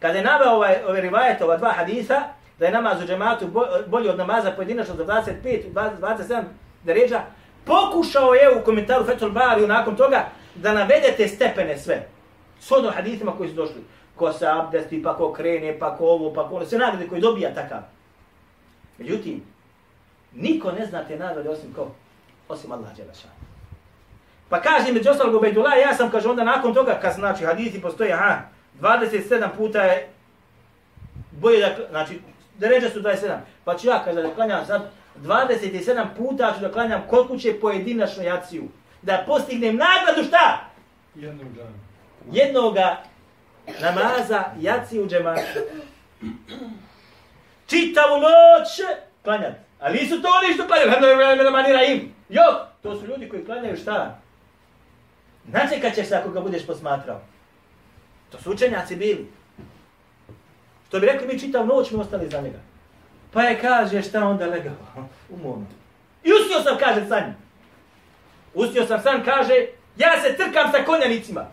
kada 0.00 0.18
je 0.18 0.24
naveo 0.24 0.50
ovaj, 0.50 0.84
ove 0.84 1.00
rivajete, 1.00 1.44
ova 1.44 1.56
dva 1.56 1.72
hadisa, 1.72 2.22
da 2.58 2.66
je 2.66 2.72
namaz 2.72 3.02
u 3.02 3.06
džematu 3.06 3.50
bolji 3.86 4.08
od 4.08 4.18
namaza 4.18 4.50
pojedinačno 4.50 4.94
za 4.94 5.04
25, 5.04 5.72
27 5.72 6.42
deređa, 6.84 7.20
pokušao 7.64 8.34
je 8.34 8.56
u 8.56 8.64
komentaru 8.64 9.04
Fethul 9.04 9.30
Bari 9.30 9.66
nakon 9.66 9.96
toga 9.96 10.28
da 10.54 10.72
navedete 10.72 11.28
stepene 11.28 11.78
sve. 11.78 12.08
S 12.60 12.70
hadithima 12.70 12.92
hadisima 12.92 13.36
koji 13.36 13.48
su 13.48 13.54
došli. 13.54 13.84
Ko 14.16 14.32
se 14.32 14.46
abdesti, 14.46 15.02
pa 15.02 15.16
ko 15.16 15.32
krene, 15.32 15.78
pa 15.78 15.96
ko 15.96 16.04
ovo, 16.04 16.34
pa 16.34 16.48
ko 16.48 16.54
ono. 16.54 16.66
Sve 16.66 16.78
nagrade 16.78 17.08
koji 17.08 17.20
dobija 17.20 17.54
takav. 17.54 17.82
Međutim, 18.98 19.42
niko 20.34 20.72
ne 20.72 20.86
zna 20.86 21.04
te 21.04 21.16
nagrade 21.16 21.48
osim 21.48 21.72
ko? 21.74 21.90
Osim 22.48 22.72
Allah 22.72 22.96
Đelešana. 22.96 23.34
Pa 24.48 24.60
kaže 24.60 24.92
među 24.92 25.10
ostalog 25.10 25.34
Ubejdullah, 25.34 25.72
ja 25.78 25.94
sam, 25.94 26.10
kaže, 26.10 26.28
onda 26.28 26.44
nakon 26.44 26.74
toga, 26.74 26.98
kad 27.02 27.14
znači 27.14 27.44
hadisi 27.44 27.80
postoje, 27.80 28.12
aha, 28.12 28.38
27 28.80 29.48
puta 29.56 29.82
je 29.82 30.08
boje 31.30 31.60
da, 31.60 31.88
znači, 31.90 32.20
deređa 32.58 32.90
su 32.90 33.00
27, 33.00 33.36
pa 33.64 33.76
ću 33.76 33.88
ja, 33.88 34.02
kaže, 34.04 34.22
da 34.22 34.34
klanjam 34.34 34.66
sad 34.66 34.90
27 35.22 36.06
puta 36.16 36.54
ću 36.54 36.60
da 36.60 36.72
klanjam 36.72 37.02
kod 37.08 37.28
kuće 37.28 37.60
pojedinačnu 37.60 38.22
jaciju. 38.22 38.64
Da 39.02 39.24
postignem 39.26 39.76
nagradu 39.76 40.28
šta? 40.28 40.60
Jednog 41.14 41.52
dana. 41.52 41.76
Jednoga 42.32 42.96
namaza 43.80 44.44
jaciju 44.60 45.08
džemata. 45.08 45.60
Čitavu 47.66 48.16
noć 48.16 48.68
klanjati. 49.24 49.58
Ali 49.80 49.98
nisu 49.98 50.22
to 50.22 50.28
oni 50.28 50.54
što 50.54 50.66
klanjaju. 50.66 51.94
Im. 51.94 52.14
Jok, 52.28 52.56
to 52.82 52.96
su 52.96 53.06
ljudi 53.06 53.28
koji 53.28 53.44
klanjaju 53.44 53.76
šta? 53.76 54.18
Znači 55.50 55.80
kad 55.80 55.94
ćeš 55.94 56.08
se 56.08 56.16
ako 56.16 56.30
ga 56.30 56.40
budeš 56.40 56.66
posmatrao. 56.66 57.20
To 58.30 58.38
su 58.38 58.50
učenjaci 58.50 58.96
bili. 58.96 59.30
Što 60.88 61.00
bi 61.00 61.06
rekli 61.06 61.26
mi 61.26 61.40
čitav 61.40 61.66
noć 61.66 61.90
mi 61.90 62.00
ostali 62.00 62.28
za 62.28 62.40
njega. 62.40 62.58
Pa 63.32 63.42
je 63.42 63.60
kaže 63.60 64.02
šta 64.02 64.26
onda 64.26 64.46
legao. 64.46 64.74
Umorno. 65.30 65.66
I 66.24 66.30
ustio 66.32 66.62
sam 66.62 66.78
kaže 66.78 67.08
sa 67.08 67.22
njim. 68.54 68.64
Ustio 68.64 68.86
sam 68.86 69.02
sam 69.02 69.24
kaže 69.24 69.66
ja 69.96 70.20
se 70.22 70.36
trkam 70.36 70.72
sa 70.72 70.84
konjanicima. 70.84 71.46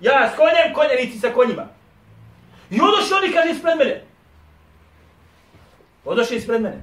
Ja 0.00 0.30
s 0.34 0.36
konjem, 0.36 0.74
konjanici 0.74 1.18
sa 1.18 1.28
konjima. 1.28 1.66
I 2.70 2.80
odošli 2.80 3.16
oni 3.16 3.32
kaže 3.32 3.50
ispred 3.50 3.78
mene. 3.78 4.04
Odošli 6.04 6.36
ispred 6.36 6.62
mene. 6.62 6.82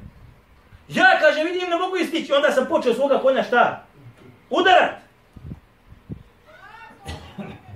Ja 0.88 1.20
kaže 1.20 1.44
vidim 1.44 1.70
ne 1.70 1.76
mogu 1.76 1.98
istići. 1.98 2.34
Onda 2.34 2.52
sam 2.52 2.66
počeo 2.66 2.94
svoga 2.94 3.20
konja 3.20 3.44
šta? 3.44 3.86
Udarat 4.50 5.10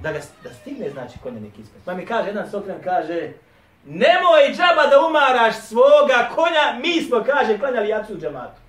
da 0.01 0.11
ga 0.11 0.19
da 0.43 0.49
stigne 0.53 0.89
znači 0.89 1.19
konjanik 1.23 1.59
ispred. 1.59 1.81
Pa 1.85 1.93
mi 1.93 2.05
kaže 2.05 2.27
jedan 2.27 2.51
sokren 2.51 2.77
kaže 2.83 3.31
nemoj 3.85 4.53
džaba 4.55 4.87
da 4.89 5.05
umaraš 5.07 5.55
svoga 5.55 6.29
konja, 6.35 6.79
mi 6.79 7.01
smo 7.01 7.23
kaže 7.23 7.59
klanjali 7.59 7.89
jacu 7.89 8.13
u 8.13 8.19
džamatu. 8.19 8.61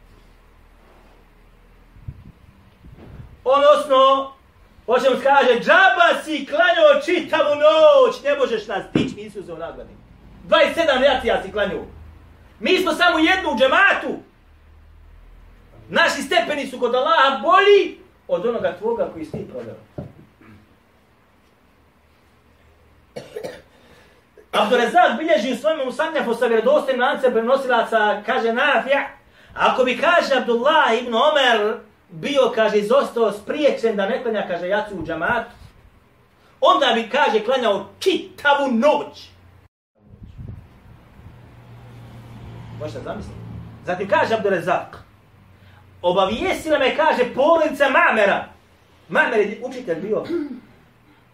Odnosno, 3.44 4.33
hoćemo 4.87 5.16
kaže, 5.22 5.61
džaba 5.61 6.22
si 6.24 6.46
klanjao 6.46 7.02
čitavu 7.04 7.54
noć, 7.54 8.22
ne 8.22 8.38
možeš 8.38 8.66
nas 8.66 8.83
stići, 8.90 9.16
nisu 9.16 9.42
za 9.42 9.54
nagradi. 9.54 9.90
27 10.48 11.00
reacija 11.00 11.42
si 11.42 11.52
klanjao. 11.52 11.85
Mi 12.61 12.78
smo 12.78 12.92
samo 12.92 13.18
jednu 13.18 13.50
u 13.50 13.59
džematu. 13.59 14.18
Naši 15.88 16.22
stepeni 16.22 16.66
su 16.66 16.80
kod 16.80 16.94
Allaha 16.94 17.40
bolji 17.42 17.98
od 18.28 18.46
onoga 18.46 18.76
tvoga 18.78 19.09
koji 19.12 19.24
si 19.24 19.30
ti 19.30 19.48
prodao. 19.52 19.74
Abdurazak 24.52 25.18
bilježi 25.18 25.52
u 25.52 25.57
svojom 25.57 25.88
usanjafu 25.88 26.35
sa 26.35 26.46
vjerodostojnim 26.46 27.02
lancem 27.02 27.33
prenosilaca, 27.33 28.22
kaže 28.26 28.52
Nafija, 28.52 29.09
ako 29.54 29.85
bi, 29.85 29.98
kaže 30.00 30.35
Abdullah 30.35 31.02
ibn 31.02 31.14
Omer, 31.14 31.76
bio, 32.20 32.53
kaže, 32.55 32.79
izostao 32.79 33.33
spriječen 33.33 33.96
da 33.96 34.07
ne 34.07 34.22
klanja, 34.22 34.44
kaže, 34.48 34.68
jacu 34.68 34.94
u 34.94 35.07
džamatu, 35.07 35.50
onda 36.61 36.92
bi, 36.94 37.09
kaže, 37.09 37.44
klanjao 37.44 37.87
čitavu 37.98 38.68
noć. 38.72 39.29
Možete 42.81 43.00
zamisliti? 43.05 43.38
Zatim 43.87 44.09
kaže 44.09 44.35
Abdelezak, 44.35 45.05
obavijesila 46.03 46.79
me, 46.79 46.96
kaže, 46.96 47.35
porodica 47.35 47.88
Mamera. 47.88 48.48
Mamer 49.09 49.40
je 49.40 49.61
učitelj 49.62 50.00
bio 50.00 50.24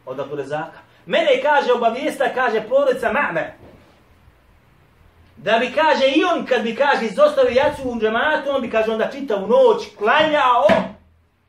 od 0.07 0.21
Abdelezaka. 0.21 0.79
Mene 1.07 1.43
kaže 1.43 1.73
obavijesta, 1.73 2.25
kaže 2.35 2.61
porodica 2.69 3.13
Ma'me. 3.13 3.60
Da 5.43 5.59
bi 5.59 5.73
kaže 5.75 6.07
i 6.07 6.25
on 6.25 6.47
kad 6.47 6.63
bi 6.63 6.75
kaže 6.75 7.07
izostavio 7.07 7.51
jacu 7.51 7.83
u 7.85 8.01
džematu, 8.01 8.51
on 8.51 8.63
bi 8.63 8.71
kaže 8.71 8.93
onda 8.93 9.11
čitavu 9.13 9.47
noć, 9.47 9.97
klanjao. 9.99 10.67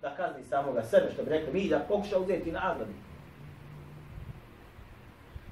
Da 0.02 0.16
kazni 0.16 0.44
samoga 0.50 0.84
sebe 0.84 1.12
što 1.14 1.24
bi 1.24 1.30
rekli 1.30 1.54
mi 1.54 1.70
da 1.70 1.80
pokuša 1.80 2.18
uzeti 2.18 2.52
nagradu. 2.52 2.92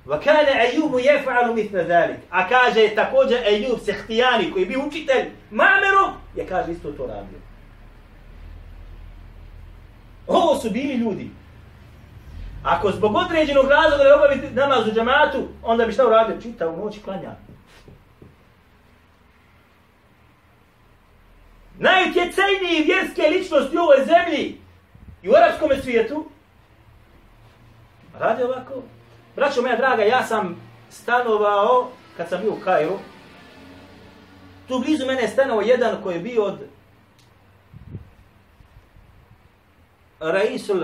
Wa 0.05 0.23
kana 0.23 0.51
Ayyub 0.65 0.91
yaf'alu 0.91 1.53
mithla 1.53 1.83
zalik. 1.83 2.17
A 2.29 2.49
kaže 2.49 2.95
takođe 2.95 3.35
Ayyub 3.35 3.79
Sehtijani 3.85 4.51
koji 4.51 4.65
bi 4.65 4.77
učitelj 4.87 5.25
Ma'meru, 5.51 6.11
je 6.35 6.47
kaže 6.47 6.71
isto 6.71 6.91
to 6.91 7.05
radio. 7.07 7.39
Ovo 10.27 10.55
su 10.55 10.69
bili 10.69 10.93
ljudi. 10.93 11.29
Ako 12.63 12.91
zbog 12.91 13.15
određenog 13.15 13.69
razloga 13.69 14.03
ne 14.03 14.13
obaviti 14.13 14.53
namaz 14.53 14.87
u 14.87 14.91
džamatu, 14.91 15.47
onda 15.63 15.85
bi 15.85 15.93
šta 15.93 16.07
uradio? 16.07 16.41
Čita 16.41 16.69
u 16.69 16.77
noći 16.77 17.01
klanjao. 17.01 17.48
Najutjecajniji 21.79 22.83
vjerske 22.85 23.21
ličnosti 23.21 23.77
u 23.77 23.81
ovoj 23.81 24.05
zemlji 24.05 24.57
i 25.23 25.29
u 25.29 25.33
arabskom 25.33 25.69
svijetu 25.83 26.25
radi 28.19 28.43
ovako. 28.43 28.73
Braćo 29.35 29.61
moja 29.61 29.75
draga, 29.75 30.03
ja 30.03 30.23
sam 30.23 30.61
stanovao, 30.89 31.91
kad 32.17 32.29
sam 32.29 32.41
bio 32.41 32.51
u 32.51 32.59
Kairu, 32.63 32.99
tu 34.67 34.79
blizu 34.79 35.05
mene 35.05 35.21
je 35.21 35.27
stanovao 35.27 35.61
jedan 35.61 36.03
koji 36.03 36.15
je 36.15 36.21
bio 36.21 36.43
od 36.43 36.59
Raisul 40.19 40.81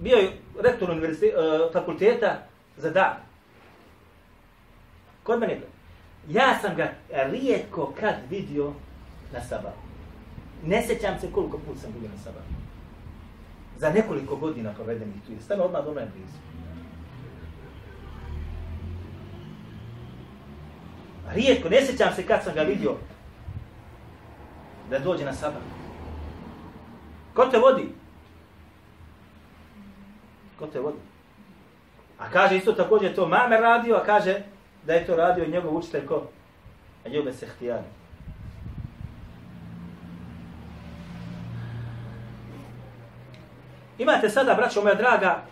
bio 0.00 0.16
je 0.16 0.32
rektor 0.60 0.90
uh, 0.90 0.98
fakulteta 1.72 2.36
za 2.76 2.90
dan. 2.90 3.16
Kod 5.22 5.40
mene 5.40 5.60
Ja 6.28 6.58
sam 6.62 6.76
ga 6.76 6.92
rijetko 7.10 7.92
kad 8.00 8.14
vidio 8.30 8.72
na 9.32 9.40
sabah. 9.40 9.72
Ne 10.64 10.82
sećam 10.82 11.20
se 11.20 11.32
koliko 11.32 11.58
put 11.58 11.78
sam 11.78 11.92
bio 12.00 12.08
na 12.08 12.22
sabah. 12.24 12.42
Za 13.78 13.90
nekoliko 13.90 14.36
godina 14.36 14.72
provedenih 14.72 15.22
tu. 15.26 15.44
Stano 15.44 15.64
odmah 15.64 15.84
do 15.84 15.92
mene 15.94 16.10
blizu. 16.14 16.38
Rijetko, 21.34 21.68
ne 21.68 21.80
sećam 21.80 22.14
se 22.14 22.26
kad 22.26 22.44
sam 22.44 22.54
ga 22.54 22.62
vidio. 22.62 22.94
da 24.90 24.98
dođe 24.98 25.24
na 25.24 25.32
sabah. 25.32 25.62
Ko 27.34 27.46
te 27.46 27.58
vodi? 27.58 27.88
Ko 30.58 30.66
te 30.66 30.80
vodi? 30.80 30.98
A 32.18 32.30
kaže 32.30 32.56
isto 32.56 32.72
također 32.72 33.14
to 33.14 33.28
mame 33.28 33.60
radio, 33.60 33.96
a 33.96 34.04
kaže 34.04 34.42
da 34.86 34.94
je 34.94 35.06
to 35.06 35.16
radio 35.16 35.46
njegov 35.46 35.76
učitelj 35.76 36.06
ko? 36.06 36.22
A 37.06 37.08
njegove 37.08 37.32
se 37.32 37.46
htijali. 37.46 37.84
Imate 43.98 44.28
sada, 44.28 44.54
braćo 44.54 44.82
moja 44.82 44.94
draga, 44.94 45.42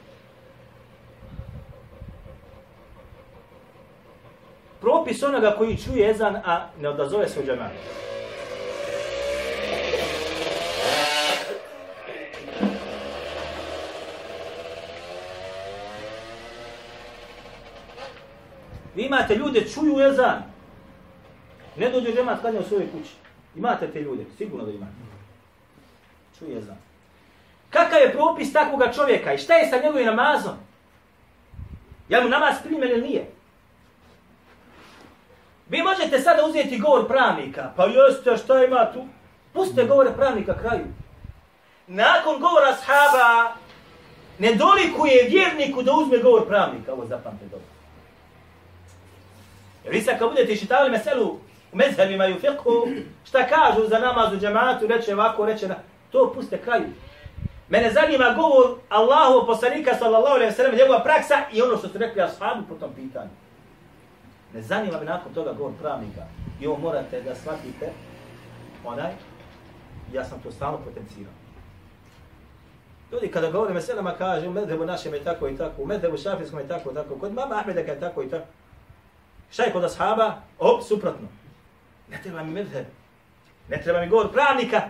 propis 4.80 5.22
onoga 5.22 5.55
koji 5.59 5.76
čuje 5.76 6.11
ezan, 6.11 6.36
a 6.36 6.66
ne 6.80 6.88
odazove 6.88 7.28
se 7.28 7.40
u 7.40 7.47
džematu. 7.47 7.74
Vi 18.94 19.03
imate 19.03 19.34
ljude, 19.34 19.68
čuju 19.68 20.01
ezan. 20.01 20.42
Ne 21.76 21.90
dođu 21.90 22.12
džemat 22.12 22.40
klanjaju 22.40 22.64
u 22.64 22.68
svojoj 22.68 22.90
kući. 22.92 23.14
Imate 23.57 23.92
te 23.92 24.01
ljude, 24.01 24.24
sigurno 24.38 24.64
da 24.64 24.72
imate. 24.72 24.92
Čuje 26.38 26.59
ezan. 26.59 26.76
Kakav 27.77 28.01
je 28.01 28.12
propis 28.12 28.53
takvog 28.53 28.83
čovjeka 28.95 29.33
i 29.33 29.39
šta 29.39 29.55
je 29.55 29.70
sa 29.70 29.77
njegovim 29.83 30.07
namazom? 30.07 30.55
Jel 32.09 32.22
mu 32.22 32.29
namaz 32.29 32.55
primjen 32.64 32.91
ili 32.91 33.09
nije? 33.09 33.27
Vi 35.68 35.83
možete 35.83 36.20
sada 36.20 36.47
uzeti 36.47 36.79
govor 36.79 37.09
pravnika. 37.09 37.72
Pa 37.77 37.85
jeste, 37.85 38.37
šta 38.37 38.64
ima 38.64 38.93
tu? 38.93 39.05
Pustite 39.53 39.85
govore 39.85 40.11
pravnika 40.16 40.59
kraju. 40.59 40.85
Nakon 41.87 42.41
govora 42.41 42.77
shaba, 42.77 43.53
ne 44.39 44.55
dolikuje 44.55 45.29
vjerniku 45.29 45.83
da 45.83 45.93
uzme 45.93 46.18
govor 46.18 46.47
pravnika. 46.47 46.93
Ovo 46.93 47.07
zapamte 47.07 47.45
dobro. 47.45 47.68
Jer 49.85 49.95
vi 49.95 50.03
sad 50.03 50.18
kad 50.18 50.29
budete 50.29 50.57
čitali 50.57 50.91
meselu 50.91 51.39
u 51.72 51.77
mezhebima 51.77 52.27
i 52.27 52.33
u 52.33 52.41
fiqhu, 52.41 53.03
šta 53.24 53.47
kažu 53.47 53.89
za 53.89 53.99
namaz 53.99 54.33
u 54.33 54.39
džematu, 54.39 54.87
reče 54.87 55.14
ovako, 55.14 55.47
reče 55.47 55.68
na... 55.68 55.74
To 56.11 56.33
puste 56.35 56.59
kraju. 56.59 56.87
Mene 57.68 57.90
zanima 57.90 58.34
govor 58.36 58.78
Allahu 58.88 59.46
poslanika 59.46 59.94
sallallahu 59.94 60.34
alejhi 60.34 60.50
ve 60.50 60.56
sellem, 60.56 60.74
njegova 60.74 61.02
praksa 61.02 61.34
i 61.52 61.62
ono 61.62 61.76
što 61.76 61.88
su 61.88 61.98
rekli 61.98 62.22
ashabi 62.22 62.62
po 62.68 62.74
tom 62.74 62.94
pitanju. 62.94 63.30
Ne 64.54 64.62
zanima 64.62 64.98
me 64.98 65.04
nakon 65.04 65.34
toga 65.34 65.52
govor 65.52 65.72
pravnika. 65.80 66.22
I 66.60 66.66
ovo 66.66 66.76
morate 66.78 67.22
da 67.22 67.34
shvatite, 67.34 67.92
onaj, 68.84 69.12
ja 70.12 70.24
sam 70.24 70.40
to 70.42 70.50
stalno 70.52 70.78
potencirao. 70.78 71.32
Ljudi 73.12 73.28
kada 73.28 73.50
govore 73.50 73.74
meselama 73.74 74.12
kažu, 74.12 74.48
u 74.48 74.52
medhebu 74.52 74.84
našem 74.84 75.14
je 75.14 75.24
tako 75.24 75.48
i 75.48 75.56
tako, 75.56 75.82
u 75.82 75.86
medhebu 75.86 76.16
šafijskom 76.16 76.58
je 76.58 76.68
tako 76.68 76.90
i 76.90 76.94
tako, 76.94 77.18
kod 77.18 77.34
mama 77.34 77.54
Ahmeda 77.54 77.80
je 77.80 78.00
tako 78.00 78.22
i 78.22 78.30
tako. 78.30 78.46
Šta 79.50 79.62
je 79.62 79.72
kod 79.72 79.84
ashaba? 79.84 80.34
Op, 80.58 80.82
suprotno. 80.82 81.28
Ne 82.10 82.18
treba 82.22 82.42
mi 82.42 82.50
medheb. 82.50 82.86
Ne 83.68 83.82
treba 83.82 84.00
mi 84.00 84.08
govor 84.08 84.32
pravnika. 84.32 84.82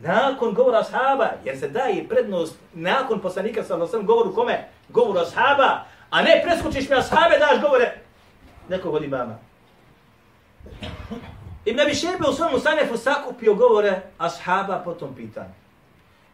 Nakon 0.00 0.54
govora 0.54 0.78
ashaba, 0.78 1.28
jer 1.44 1.58
se 1.58 1.68
daje 1.68 2.08
prednost 2.08 2.58
nakon 2.74 3.20
poslanika 3.20 3.64
sa 3.64 3.86
sam 3.86 4.06
govoru 4.06 4.34
kome? 4.34 4.68
Govoru 4.88 5.18
ashaba. 5.18 5.84
A 6.10 6.22
ne 6.22 6.42
preskočiš 6.44 6.88
mi 6.88 6.96
ashabe, 6.96 7.38
daš 7.38 7.60
govore 7.62 7.98
nekog 8.68 8.94
od 8.94 9.04
imama. 9.04 9.38
Ibn 11.64 11.80
Abi 11.80 11.94
Šebe 11.94 12.24
u 12.30 12.32
svom 12.32 12.60
sanefu 12.60 12.96
sakupio 12.96 13.54
govore 13.54 14.00
ashaba 14.18 14.82
po 14.84 14.94
tom 14.94 15.14
pitanju. 15.14 15.54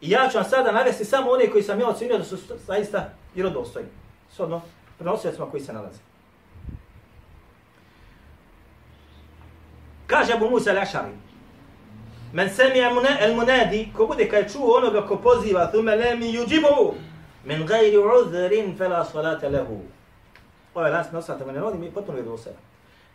I 0.00 0.10
ja 0.10 0.28
ću 0.28 0.38
vam 0.38 0.44
sada 0.44 0.72
navesti 0.72 1.04
samo 1.04 1.30
one 1.30 1.50
koji 1.50 1.62
sam 1.62 1.80
ja 1.80 1.88
ocenio 1.88 2.18
da 2.18 2.24
su 2.24 2.36
zaista 2.66 3.10
vjerodostojni. 3.34 3.88
Sodno, 4.30 4.62
prenosiocima 4.98 5.50
koji 5.50 5.62
se 5.62 5.72
nalaze. 5.72 5.98
Kaže 10.06 10.32
Abu 10.32 10.50
Musa 10.50 10.70
al-Ashari, 10.70 11.14
Men 12.32 12.50
semija 12.50 12.90
el 13.20 13.34
munadi, 13.34 13.88
ko 13.96 14.06
bude 14.06 14.28
kaj 14.28 14.48
čuo 14.48 14.76
onoga 14.76 15.06
ko 15.06 15.16
poziva, 15.16 15.66
thume 15.70 15.96
lemi 15.96 16.32
yuđibu, 16.32 16.94
min 17.44 17.66
gajri 17.66 17.98
uzrin 17.98 18.76
fela 18.78 19.04
salata 19.04 19.48
lehu. 19.48 19.80
Ovaj 20.74 20.84
Ovo 20.84 20.86
je 20.86 20.92
nas 20.92 21.12
nosata, 21.12 21.52
ne 21.52 21.60
rodi 21.60 21.78
mi 21.78 21.90
potpuno 21.90 22.18
je. 22.18 22.24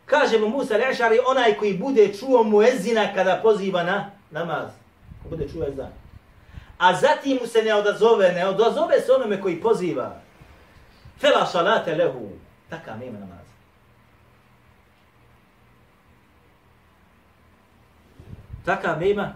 Kaže 0.06 0.40
mu 0.40 0.50
Musa 0.50 0.78
Lešari, 0.78 1.20
onaj 1.28 1.54
koji 1.54 1.78
bude 1.78 2.14
čuo 2.14 2.44
muezina 2.44 3.14
kada 3.16 3.40
poziva 3.44 3.84
na 3.84 4.12
namaz. 4.32 4.70
Ko 5.24 5.30
bude 5.30 5.50
čuo 5.50 5.68
ezan. 5.68 5.92
A 6.78 6.94
zatim 6.94 7.38
mu 7.42 7.48
se 7.48 7.62
ne 7.62 7.76
odazove, 7.76 8.32
ne 8.32 8.48
odazove 8.48 9.02
se 9.02 9.12
onome 9.12 9.42
koji 9.42 9.62
poziva. 9.62 10.16
Fela 11.20 11.46
salata 11.46 11.92
lehu. 11.92 12.30
Takav 12.70 13.00
nema 13.00 13.20
namaz. 13.20 13.37
Takav 18.68 19.00
nema 19.00 19.34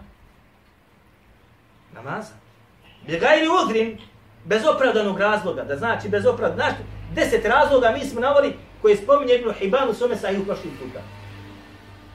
namaza. 1.94 2.34
Bi 3.06 3.20
udrin, 3.64 3.98
bez 4.44 4.62
opravdanog 4.66 5.20
razloga, 5.20 5.64
da 5.64 5.76
znači 5.76 6.08
bez 6.08 6.26
opravdanog, 6.26 6.56
znači, 6.56 6.82
deset 7.14 7.44
razloga 7.44 7.90
mi 7.90 8.04
smo 8.04 8.20
navoli 8.20 8.56
koje 8.82 8.96
spominje 8.96 9.34
Ibn 9.34 9.52
Hibban 9.52 9.88
u 9.88 9.94
svome 9.94 10.16
sahiju 10.16 10.44
prošli 10.44 10.70
puta. 10.80 11.00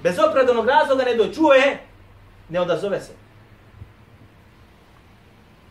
Bez 0.03 0.19
opravdanog 0.19 0.67
razloga 0.67 1.03
ne 1.03 1.15
dočuje, 1.15 1.79
ne 2.49 2.59
odazove 2.59 3.01
se. 3.01 3.11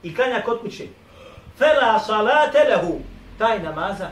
I 0.03 0.15
klanja 0.15 0.43
kod 0.45 0.61
kuće. 0.61 0.87
Fela 1.59 1.99
salate 1.99 2.59
lehu. 2.71 3.01
Taj 3.39 3.63
namaza 3.63 4.09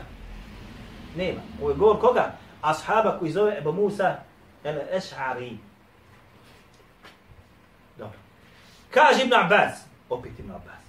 nema. 1.15 1.41
Ovo 1.61 1.69
je 1.69 1.75
govor 1.75 1.99
koga? 1.99 2.31
Ashaba 2.61 3.19
koji 3.19 3.31
zove 3.31 3.57
Ebu 3.57 3.71
Musa 3.71 4.15
el 4.63 4.79
Kaže 8.95 9.23
Ibn 9.23 9.33
Abbas, 9.33 9.83
opet 10.09 10.39
Ibn 10.39 10.51
Abbas. 10.51 10.79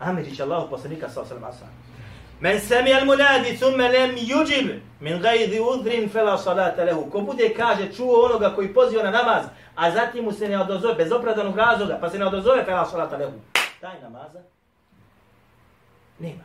Amirić 0.00 0.40
Allah 0.40 0.66
poslanika 0.70 1.08
sa 1.08 1.20
osam 1.20 1.44
asa. 1.44 1.66
Men 2.40 2.60
sami 2.60 2.92
al 2.92 3.04
munadi 3.04 3.58
thumma 3.58 3.88
lam 3.88 4.16
yujib 4.16 4.80
min 5.00 5.20
ghayri 5.20 5.60
udhrin 5.60 6.08
fala 6.08 6.38
salata 6.38 6.84
lahu. 6.84 7.10
Ko 7.10 7.20
bude 7.20 7.54
kaže 7.54 7.92
čuo 7.92 8.24
onoga 8.24 8.54
koji 8.54 8.74
poziva 8.74 9.02
na 9.02 9.10
namaz, 9.10 9.44
a 9.74 9.90
zatim 9.90 10.24
mu 10.24 10.32
se 10.32 10.48
ne 10.48 10.60
odozove 10.60 10.94
bez 10.94 11.12
opravdanog 11.12 11.56
razloga, 11.56 11.98
pa 12.00 12.10
se 12.10 12.18
ne 12.18 12.26
odozove 12.26 12.64
fala 12.64 12.86
salata 12.86 13.16
lahu. 13.16 13.32
Taj 13.80 14.00
namaza 14.02 14.40
nema. 16.18 16.44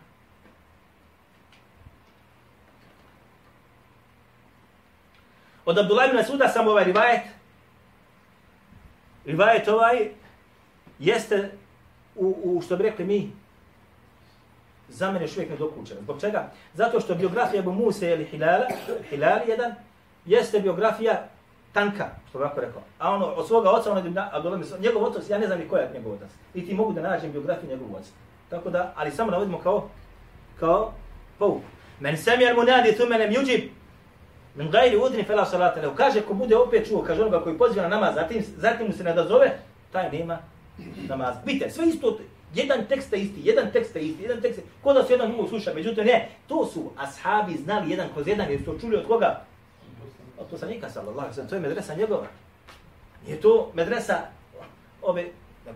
Od 5.65 5.77
Abdullah 5.77 6.09
ibn 6.09 6.23
Suda 6.23 6.47
sam 6.47 6.67
ovaj 6.67 6.83
rivajet. 6.83 7.21
Rivajet 9.25 9.67
ovaj 9.67 10.20
jeste 11.01 11.51
u, 12.15 12.35
u 12.43 12.61
što 12.61 12.75
bi 12.75 12.83
rekli 12.83 13.05
mi, 13.05 13.31
za 14.89 15.11
mene 15.11 15.25
još 15.25 15.37
uvijek 15.37 15.49
nedokučeno. 15.49 16.01
Zbog 16.01 16.21
čega? 16.21 16.51
Zato 16.73 16.99
što 16.99 17.15
biografija 17.15 17.61
Abu 17.61 17.71
Musa 17.71 18.07
ili 18.07 18.25
Hilala, 18.25 18.65
Hilali 19.09 19.41
jedan, 19.47 19.75
jeste 20.25 20.59
biografija 20.59 21.27
tanka, 21.73 22.09
što 22.29 22.37
bi 22.37 22.43
ovako 22.43 22.61
rekao. 22.61 22.81
A 22.99 23.11
ono, 23.11 23.25
od 23.25 23.47
svoga 23.47 23.69
oca, 23.69 23.91
ono, 23.91 24.03
njegov 24.79 25.03
otac, 25.03 25.29
ja 25.29 25.37
ne 25.37 25.47
znam 25.47 25.59
ni 25.59 25.67
koja 25.67 25.81
je 25.81 25.93
njegov 25.93 26.13
otac. 26.13 26.29
I 26.53 26.65
ti 26.65 26.73
mogu 26.73 26.93
da 26.93 27.01
nađem 27.01 27.31
biografiju 27.31 27.69
njegovog 27.69 27.95
oca. 27.95 28.11
Tako 28.49 28.69
da, 28.69 28.93
ali 28.95 29.11
samo 29.11 29.31
navodimo 29.31 29.59
kao, 29.59 29.89
kao 30.59 30.93
pou. 31.39 31.59
Men 31.99 32.17
sami 32.17 32.47
al 32.47 32.55
munadi 32.55 32.93
thumma 32.93 33.17
lam 33.17 33.29
yujib 33.29 33.69
min 34.55 34.71
gajri 34.71 34.97
udni 34.97 35.23
fela 35.23 35.45
salata 35.45 35.81
lehu. 35.81 35.95
Kaže, 35.95 36.21
ko 36.21 36.33
bude 36.33 36.55
opet 36.55 36.87
čuo, 36.87 37.03
kaže 37.03 37.21
onoga 37.21 37.43
koji 37.43 37.57
poziva 37.57 37.83
na 37.83 37.89
namaz, 37.89 38.15
zatim, 38.15 38.43
zatim 38.57 38.87
mu 38.87 38.93
se 38.93 39.03
ne 39.03 39.13
dozove, 39.13 39.59
taj 39.91 40.11
nema 40.11 40.37
namaz. 41.07 41.35
Vidite, 41.45 41.69
sve 41.69 41.87
isto, 41.87 42.19
jedan 42.53 42.85
tekst 42.89 43.13
je 43.13 43.19
isti, 43.19 43.41
jedan 43.43 43.71
tekst 43.71 43.95
je 43.95 44.01
isti, 44.01 44.23
jedan 44.23 44.41
tekst 44.41 44.57
je, 44.57 44.63
ko 44.83 44.93
da 44.93 45.03
se 45.03 45.13
jedan 45.13 45.27
drugog 45.27 45.49
sluša, 45.49 45.73
međutim 45.73 46.05
ne, 46.05 46.29
to 46.47 46.65
su 46.65 46.91
ashabi 46.97 47.57
znali 47.57 47.91
jedan 47.91 48.07
kroz 48.13 48.27
jedan, 48.27 48.51
jer 48.51 48.63
su 48.63 48.79
čuli 48.81 48.97
od 48.97 49.07
koga? 49.07 49.41
Od 50.37 50.47
poslanika, 50.47 50.89
sallallahu 50.89 51.27
alaihi 51.27 51.49
to 51.49 51.55
je 51.55 51.61
medresa 51.61 51.95
njegova. 51.95 52.27
Nije 53.25 53.41
to 53.41 53.71
medresa, 53.73 54.17
ove, 55.01 55.25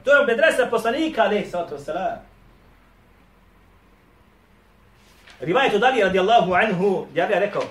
to 0.04 0.16
je 0.16 0.26
medresa 0.26 0.68
poslanika, 0.72 1.22
alaihi 1.22 1.50
sallatu 1.50 1.78
sallam. 1.78 2.20
Rivajet 5.40 5.74
od 5.74 5.84
Ali 5.84 6.02
radijallahu 6.02 6.54
anhu, 6.54 7.08
ja 7.14 7.28
bih 7.28 7.38
rekao, 7.40 7.64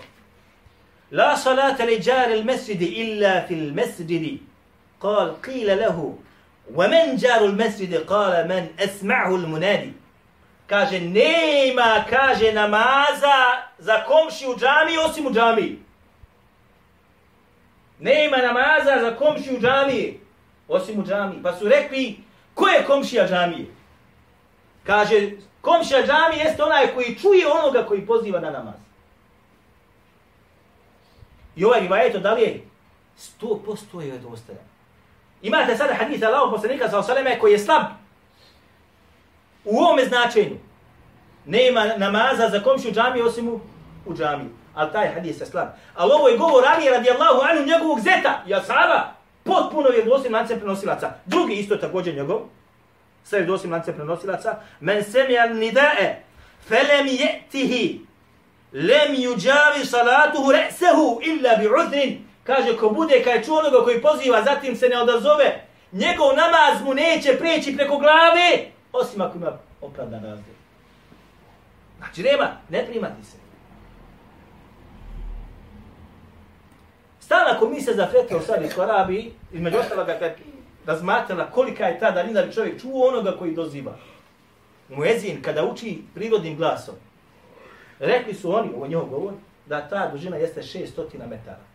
La 1.10 1.36
salata 1.36 1.84
li 1.84 2.00
jari 2.02 2.38
il 2.38 2.44
mesjidi 2.44 2.86
illa 2.86 3.44
fil 3.46 3.72
mesjidi. 3.72 4.40
Kal, 4.98 5.36
qila 5.42 5.76
lehu, 5.76 6.18
ومن 6.75 7.15
جار 7.15 7.45
المسجد 7.45 7.95
قال 7.95 8.47
من 8.47 8.67
اسمعه 8.79 9.35
المنادي 9.35 9.93
kaže 10.67 10.99
nema 10.99 12.05
kaže 12.09 12.53
namaza 12.53 13.37
za 13.77 14.03
komši 14.05 14.47
u 14.47 14.55
džami 14.55 14.97
osim 14.97 15.27
u 15.27 15.31
džami 15.31 15.79
nema 17.99 18.37
namaza 18.37 19.01
za 19.01 19.15
komši 19.15 19.55
u 19.55 19.59
džami 19.59 20.19
osim 20.69 20.99
u 20.99 21.03
džami. 21.03 21.43
Pa 21.43 21.53
su 21.53 21.67
rekli, 21.67 22.17
ko 22.53 22.67
je 22.67 22.85
komšija 22.85 23.27
džamije? 23.27 23.65
Kaže, 24.83 25.31
komšija 25.61 26.05
džamije 26.05 26.43
jeste 26.43 26.63
onaj 26.63 26.93
koji 26.93 27.17
čuje 27.21 27.47
onoga 27.47 27.85
koji 27.85 28.05
poziva 28.05 28.39
na 28.39 28.49
namaz. 28.49 28.75
I 31.55 31.65
ovaj 31.65 31.79
rivajeto 31.79 32.19
da 32.19 32.33
li 32.33 32.41
je? 32.41 32.63
Sto 33.17 33.61
posto 33.65 34.01
je 34.01 34.17
dostajan. 34.17 34.63
Imate 35.44 35.76
sada 35.76 35.94
hadis 35.94 36.22
Allahog 36.22 36.50
poslanika 36.50 36.88
sa 36.88 36.98
osaleme 36.98 37.38
koji 37.38 37.52
je 37.52 37.58
slab. 37.58 37.82
U 39.64 39.78
ovome 39.78 40.04
značenju. 40.04 40.56
Nema 41.46 41.84
namaza 41.96 42.48
za 42.48 42.60
komšiju 42.62 42.92
džamije 42.92 43.24
osim 43.24 43.48
u, 43.48 43.60
u 44.06 44.14
džamiji. 44.14 44.48
Ali 44.74 44.92
taj 44.92 45.08
hadis 45.14 45.40
je 45.40 45.46
slab. 45.46 45.68
Ali 45.94 46.12
ovo 46.12 46.28
je 46.28 46.38
govor 46.38 46.64
Ali 46.66 46.90
radijallahu 46.90 47.40
anhu 47.50 47.64
njegovog 47.64 48.00
zeta. 48.00 48.42
Ja 48.46 48.62
saba 48.62 49.12
potpuno 49.42 49.88
je 49.88 50.04
dosim 50.04 50.32
lance 50.32 50.56
prenosilaca. 50.56 51.10
Drugi 51.26 51.54
isto 51.54 51.76
također 51.76 52.14
njegov. 52.14 52.40
Sve 53.24 53.38
je 53.38 53.46
dosim 53.46 53.72
lance 53.72 53.92
prenosilaca. 53.92 54.56
Men 54.80 55.04
semial 55.04 55.56
nidae 55.56 56.22
felem 56.68 57.06
je'tihi 57.06 57.98
lem 58.72 59.14
yuđavi 59.16 59.84
salatuhu 59.84 60.52
re'sehu 60.52 61.18
illa 61.22 61.56
bi 61.56 61.68
uzrin. 61.68 62.23
Kaže, 62.44 62.76
ko 62.76 62.90
bude 62.90 63.22
kaj 63.24 63.42
čuo 63.42 63.58
onoga 63.58 63.84
koji 63.84 64.02
poziva, 64.02 64.42
zatim 64.44 64.76
se 64.76 64.88
ne 64.88 64.98
odazove, 64.98 65.64
njegov 65.92 66.36
namaz 66.36 66.82
mu 66.84 66.94
neće 66.94 67.38
preći 67.38 67.76
preko 67.76 67.98
glave, 67.98 68.66
osim 68.92 69.20
ako 69.20 69.38
ima 69.38 69.52
opravdan 69.80 70.24
razlog. 70.24 70.56
Znači, 71.98 72.22
nema, 72.22 72.50
ne 72.68 72.86
primati 72.86 73.24
se. 73.24 73.36
Stalna 77.20 77.58
komisija 77.58 77.96
za 77.96 78.06
fetve 78.06 78.36
u 78.36 78.40
Saudijskoj 78.40 78.84
Arabiji, 78.84 79.32
između 79.52 79.76
ostaloga 79.78 80.16
kad 80.18 80.32
razmatrala 80.86 81.50
kolika 81.50 81.86
je 81.86 81.98
ta 81.98 82.10
dalina 82.10 82.42
da 82.42 82.52
čovjek 82.52 82.80
čuo 82.80 83.08
onoga 83.08 83.36
koji 83.38 83.54
doziva. 83.54 83.96
Muezin, 84.88 85.42
kada 85.42 85.64
uči 85.64 86.02
prirodnim 86.14 86.56
glasom, 86.56 86.94
rekli 87.98 88.34
su 88.34 88.54
oni, 88.54 88.70
ovo 88.76 88.86
njihov 88.86 89.06
govor, 89.06 89.32
da 89.66 89.88
ta 89.88 90.08
dužina 90.12 90.36
jeste 90.36 90.62
600 90.62 91.28
metara. 91.30 91.73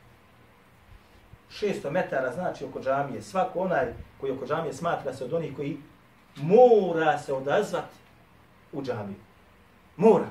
600 1.52 1.90
metara 1.92 2.32
znači 2.32 2.66
oko 2.66 2.82
džamije. 2.82 3.22
Svako 3.22 3.60
onaj 3.60 3.94
koji 4.20 4.32
oko 4.32 4.46
džamije 4.46 4.74
smatra 4.74 5.14
se 5.14 5.24
od 5.24 5.34
onih 5.34 5.56
koji 5.56 5.78
mora 6.36 7.18
se 7.18 7.34
odazvati 7.34 7.96
u 8.72 8.82
džamiju. 8.82 9.20
Mora. 9.98 10.28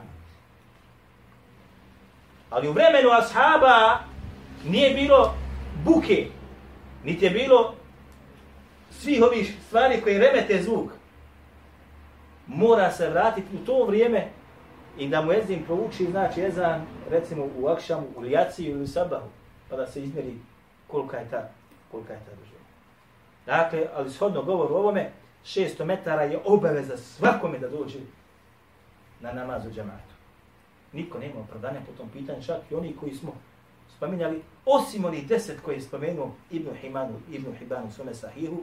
Ali 2.50 2.68
u 2.68 2.72
vremenu 2.72 3.10
ashaba 3.10 3.98
nije 4.64 4.94
bilo 4.94 5.34
buke, 5.84 6.26
niti 7.04 7.24
je 7.24 7.30
bilo 7.30 7.74
svih 8.90 9.22
ovih 9.22 9.56
stvari 9.66 10.00
koje 10.00 10.18
remete 10.18 10.62
zvuk. 10.62 10.90
Mora 12.46 12.92
se 12.92 13.10
vratiti 13.10 13.56
u 13.56 13.64
to 13.66 13.84
vrijeme 13.84 14.28
i 14.98 15.08
da 15.08 15.22
mu 15.22 15.32
ezim 15.32 15.62
prouči, 15.66 16.06
znači 16.10 16.42
ezan, 16.42 16.86
recimo 17.10 17.48
u 17.58 17.66
akšamu, 17.66 18.06
u 18.16 18.20
lijaciju 18.20 18.70
ili 18.70 18.82
u 18.82 18.86
sabahu, 18.86 19.28
pa 19.70 19.76
da 19.76 19.86
se 19.86 20.02
izmeri 20.02 20.34
kolika 20.90 21.16
je 21.16 21.30
ta, 21.30 21.48
kolika 21.90 22.12
je 22.12 22.20
ta 22.26 22.34
dužina. 22.40 22.58
Dakle, 23.46 23.86
ali 23.94 24.10
shodno 24.10 24.42
govoru 24.42 24.74
ovome, 24.74 25.12
600 25.44 25.84
metara 25.84 26.22
je 26.22 26.40
obaveza 26.44 26.96
svakome 26.96 27.58
da 27.58 27.68
dođe 27.68 27.98
na 29.20 29.32
namaz 29.32 29.66
u 29.66 29.70
džematu. 29.70 30.14
Niko 30.92 31.18
nema 31.18 31.40
opravdanja 31.40 31.80
po 31.86 31.92
tom 31.92 32.08
pitanju, 32.08 32.42
čak 32.42 32.60
i 32.70 32.74
oni 32.74 32.96
koji 33.00 33.14
smo 33.14 33.32
spominjali, 33.96 34.42
osim 34.66 35.04
onih 35.04 35.28
deset 35.28 35.60
koje 35.60 35.74
je 35.74 35.80
spomenuo 35.80 36.30
Ibnu 36.50 36.74
Himanu, 36.80 37.14
Ibnu 37.30 37.52
Hibanu, 37.58 37.92
Sume 37.92 38.14
Sahihu, 38.14 38.62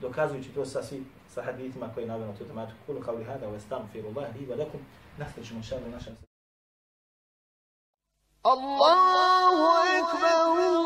dokazujući 0.00 0.48
to 0.48 0.64
sa 0.64 0.82
svim 0.82 1.06
sa 1.34 1.42
hadithima 1.42 1.88
koji 1.94 2.04
je 2.04 2.08
navjeno 2.08 2.32
tu 2.38 2.44
tematiku, 2.44 2.78
kulu 2.86 3.00
kao 3.00 3.14
lihada, 3.14 3.48
ove 3.48 3.60
stanu, 3.60 3.84
firu 3.92 4.08
Allah, 4.08 4.36
riba, 4.36 4.54
lekum, 4.54 4.80
nastavićemo 5.18 5.62
šalim 5.62 5.90
našem. 5.90 6.16
Allahu 8.42 9.64
ekber, 9.98 10.30
Allahu 10.34 10.60
ekber, 10.60 10.77